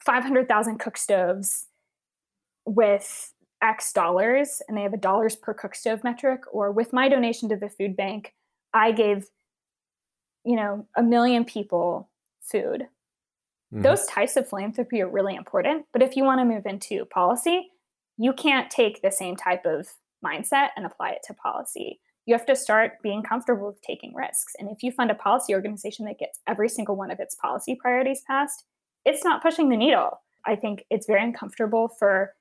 [0.01, 1.67] 500,000 cook stoves
[2.67, 3.33] with
[3.67, 7.49] X dollars and they have a dollars per cook stove metric, or with my donation
[7.49, 8.35] to the food bank,
[8.73, 9.27] I gave,
[10.45, 12.09] you know, a million people
[12.41, 12.87] food.
[13.75, 13.83] Mm-hmm.
[13.83, 15.87] Those types of philanthropy are really important.
[15.93, 17.71] But if you want to move into policy,
[18.17, 19.89] you can't take the same type of
[20.25, 22.01] mindset and apply it to policy.
[22.25, 24.55] You have to start being comfortable with taking risks.
[24.59, 27.75] And if you fund a policy organization that gets every single one of its policy
[27.75, 28.65] priorities passed,
[29.05, 30.21] it's not pushing the needle.
[30.45, 32.35] I think it's very uncomfortable for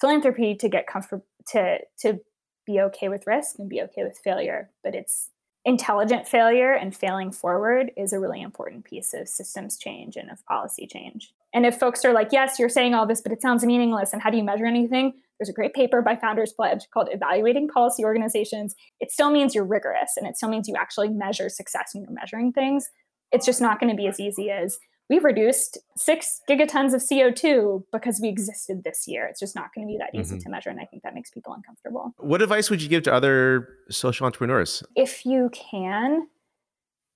[0.00, 2.20] philanthropy to get comfortable to to
[2.66, 5.30] be okay with risk and be okay with failure but it's
[5.66, 10.42] intelligent failure and failing forward is a really important piece of systems change and of
[10.46, 11.32] policy change.
[11.52, 14.22] And if folks are like yes you're saying all this but it sounds meaningless and
[14.22, 15.14] how do you measure anything?
[15.38, 18.76] There's a great paper by founders pledge called evaluating policy organizations.
[19.00, 22.12] It still means you're rigorous and it still means you actually measure success when you're
[22.12, 22.88] measuring things.
[23.32, 24.78] It's just not going to be as easy as
[25.08, 29.26] we've reduced six gigatons of CO2 because we existed this year.
[29.26, 30.42] It's just not going to be that easy mm-hmm.
[30.42, 30.70] to measure.
[30.70, 32.14] And I think that makes people uncomfortable.
[32.18, 34.82] What advice would you give to other social entrepreneurs?
[34.94, 36.28] If you can,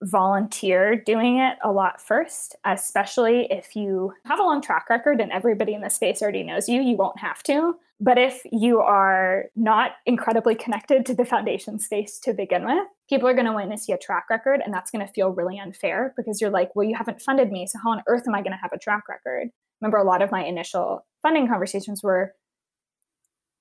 [0.03, 5.30] volunteer doing it a lot first, especially if you have a long track record and
[5.30, 7.76] everybody in the space already knows you, you won't have to.
[8.03, 13.28] But if you are not incredibly connected to the foundation space to begin with, people
[13.28, 15.59] are going to want to see a track record, and that's going to feel really
[15.59, 17.66] unfair because you're like, well, you haven't funded me.
[17.66, 19.51] So, how on earth am I going to have a track record?
[19.82, 22.34] Remember, a lot of my initial funding conversations were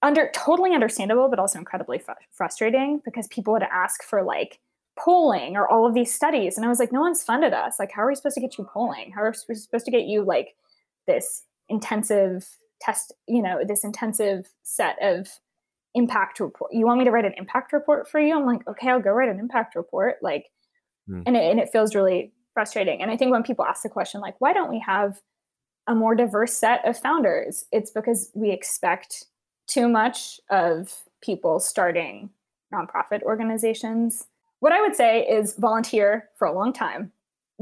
[0.02, 4.60] under totally understandable, but also incredibly fr- frustrating because people would ask for like
[4.98, 6.56] polling or all of these studies.
[6.56, 7.76] And I was like, no one's funded us.
[7.78, 9.12] Like, how are we supposed to get you polling?
[9.14, 10.56] How are we supposed to get you like
[11.08, 12.48] this intensive
[12.82, 15.28] test, you know, this intensive set of
[15.96, 16.72] impact report?
[16.74, 18.36] You want me to write an impact report for you?
[18.36, 20.16] I'm like, okay, I'll go write an impact report.
[20.22, 20.46] Like,
[21.10, 21.24] mm.
[21.26, 23.02] and, it, and it feels really frustrating.
[23.02, 25.20] And I think when people ask the question, like, why don't we have
[25.88, 27.66] a more diverse set of founders?
[27.72, 29.26] It's because we expect
[29.68, 32.30] too much of people starting
[32.74, 34.28] nonprofit organizations
[34.60, 37.12] what I would say is volunteer for a long time,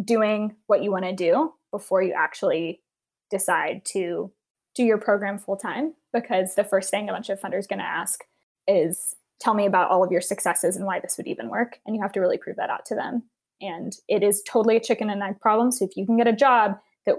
[0.03, 2.81] doing what you want to do before you actually
[3.29, 4.31] decide to
[4.77, 5.93] do your program full time.
[6.13, 8.23] Because the first thing a bunch of funders going to ask
[8.67, 11.79] is tell me about all of your successes and why this would even work.
[11.85, 13.23] And you have to really prove that out to them.
[13.61, 15.71] And it is totally a chicken and egg problem.
[15.71, 17.15] So if you can get a job that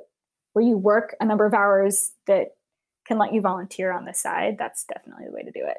[0.53, 2.57] where you work a number of hours that
[3.07, 5.79] can let you volunteer on the side, that's definitely the way to do it.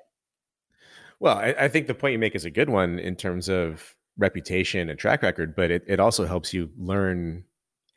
[1.20, 3.96] Well, I, I think the point you make is a good one in terms of
[4.18, 7.44] reputation and track record, but it, it also helps you learn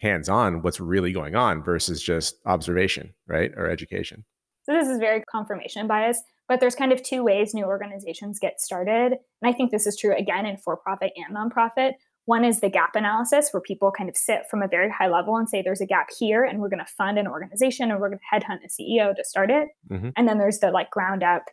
[0.03, 3.53] hands on what's really going on versus just observation, right?
[3.57, 4.25] Or education.
[4.65, 8.61] So this is very confirmation bias, but there's kind of two ways new organizations get
[8.61, 9.13] started.
[9.41, 11.93] And I think this is true again in for profit and nonprofit.
[12.25, 15.37] One is the gap analysis, where people kind of sit from a very high level
[15.37, 18.11] and say, there's a gap here, and we're going to fund an organization and we're
[18.11, 19.69] going to headhunt a CEO to start it.
[19.91, 20.11] Mm-hmm.
[20.17, 21.45] And then there's the like ground up,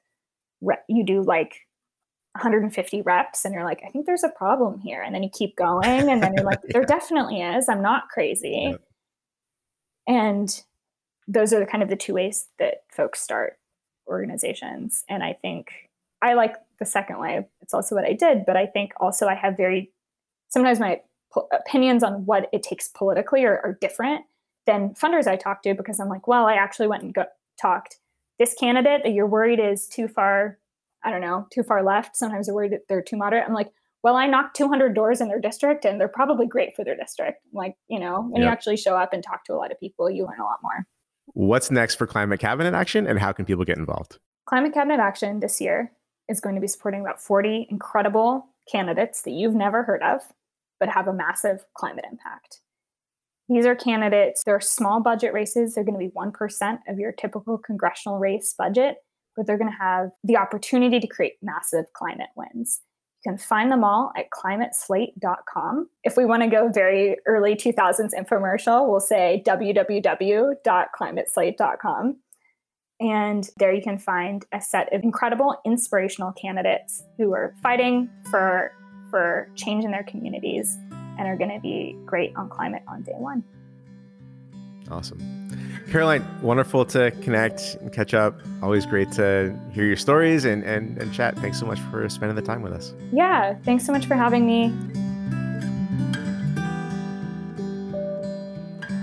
[0.88, 1.56] you do like
[2.40, 5.02] 150 reps and you're like, I think there's a problem here.
[5.02, 7.70] And then you keep going and then you're like, there definitely is.
[7.70, 8.72] I'm not crazy.
[8.72, 8.78] Yeah.
[10.08, 10.64] And
[11.28, 13.60] those are the kind of the two ways that folks start
[14.08, 15.04] organizations.
[15.08, 15.72] And I think
[16.22, 17.46] I like the second way.
[17.62, 19.92] It's also what I did, but I think also I have very
[20.50, 24.26] sometimes my po- opinions on what it takes politically are, are, different
[24.66, 27.28] than funders I talk to because I'm like, well, I actually went and got,
[27.62, 27.98] talked
[28.40, 30.58] this candidate that you're worried is too far,
[31.04, 32.16] I don't know, too far left.
[32.16, 33.46] Sometimes they're worried that they're too moderate.
[33.48, 33.70] I'm like,
[34.04, 37.40] well, I knocked 200 doors in their district and they're probably great for their district.
[37.54, 38.48] Like, you know, when yep.
[38.48, 40.60] you actually show up and talk to a lot of people, you learn a lot
[40.64, 40.86] more.
[41.34, 44.18] What's next for Climate Cabinet Action and how can people get involved?
[44.46, 45.92] Climate Cabinet Action this year
[46.28, 50.22] is going to be supporting about 40 incredible candidates that you've never heard of
[50.80, 52.62] but have a massive climate impact.
[53.50, 55.74] These are candidates, they're small budget races.
[55.74, 58.98] They're going to be 1% of your typical congressional race budget,
[59.36, 62.82] but they're going to have the opportunity to create massive climate wins.
[63.24, 65.90] You can find them all at climateslate.com.
[66.04, 72.18] If we want to go very early 2000s infomercial, we'll say www.climateslate.com.
[73.02, 78.74] And there you can find a set of incredible, inspirational candidates who are fighting for
[79.10, 83.16] for change in their communities and are going to be great on climate on day
[83.16, 83.44] one.
[84.92, 85.50] Awesome.
[85.92, 88.40] Caroline, wonderful to connect and catch up.
[88.62, 91.38] Always great to hear your stories and, and, and chat.
[91.40, 92.94] Thanks so much for spending the time with us.
[93.12, 94.74] Yeah, thanks so much for having me.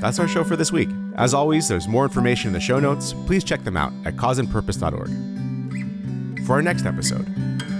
[0.00, 0.88] That's our show for this week.
[1.16, 3.14] As always, there's more information in the show notes.
[3.26, 6.46] Please check them out at causeandpurpose.org.
[6.46, 7.26] For our next episode,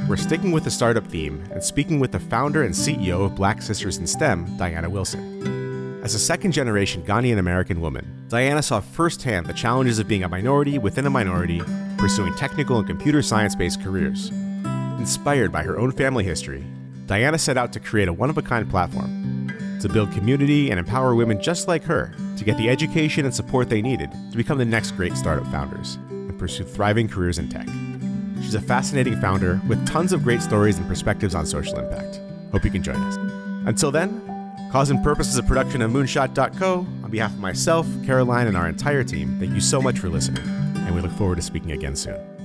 [0.09, 3.63] we're sticking with the startup theme and speaking with the founder and CEO of Black
[3.63, 5.56] Sisters in STEM, Diana Wilson.
[6.07, 10.29] As a second generation Ghanaian American woman, Diana saw firsthand the challenges of being a
[10.29, 11.61] minority within a minority,
[11.99, 14.29] pursuing technical and computer science based careers.
[15.01, 16.65] Inspired by her own family history,
[17.07, 20.79] Diana set out to create a one of a kind platform to build community and
[20.79, 24.59] empower women just like her to get the education and support they needed to become
[24.59, 27.67] the next great startup founders and pursue thriving careers in tech.
[28.41, 32.21] She's a fascinating founder with tons of great stories and perspectives on social impact.
[32.53, 33.17] Hope you can join us.
[33.67, 34.36] Until then,
[34.77, 36.87] Cause and Purpose is a production of Moonshot.co.
[37.03, 40.47] On behalf of myself, Caroline, and our entire team, thank you so much for listening,
[40.47, 42.36] and we look forward to speaking again soon.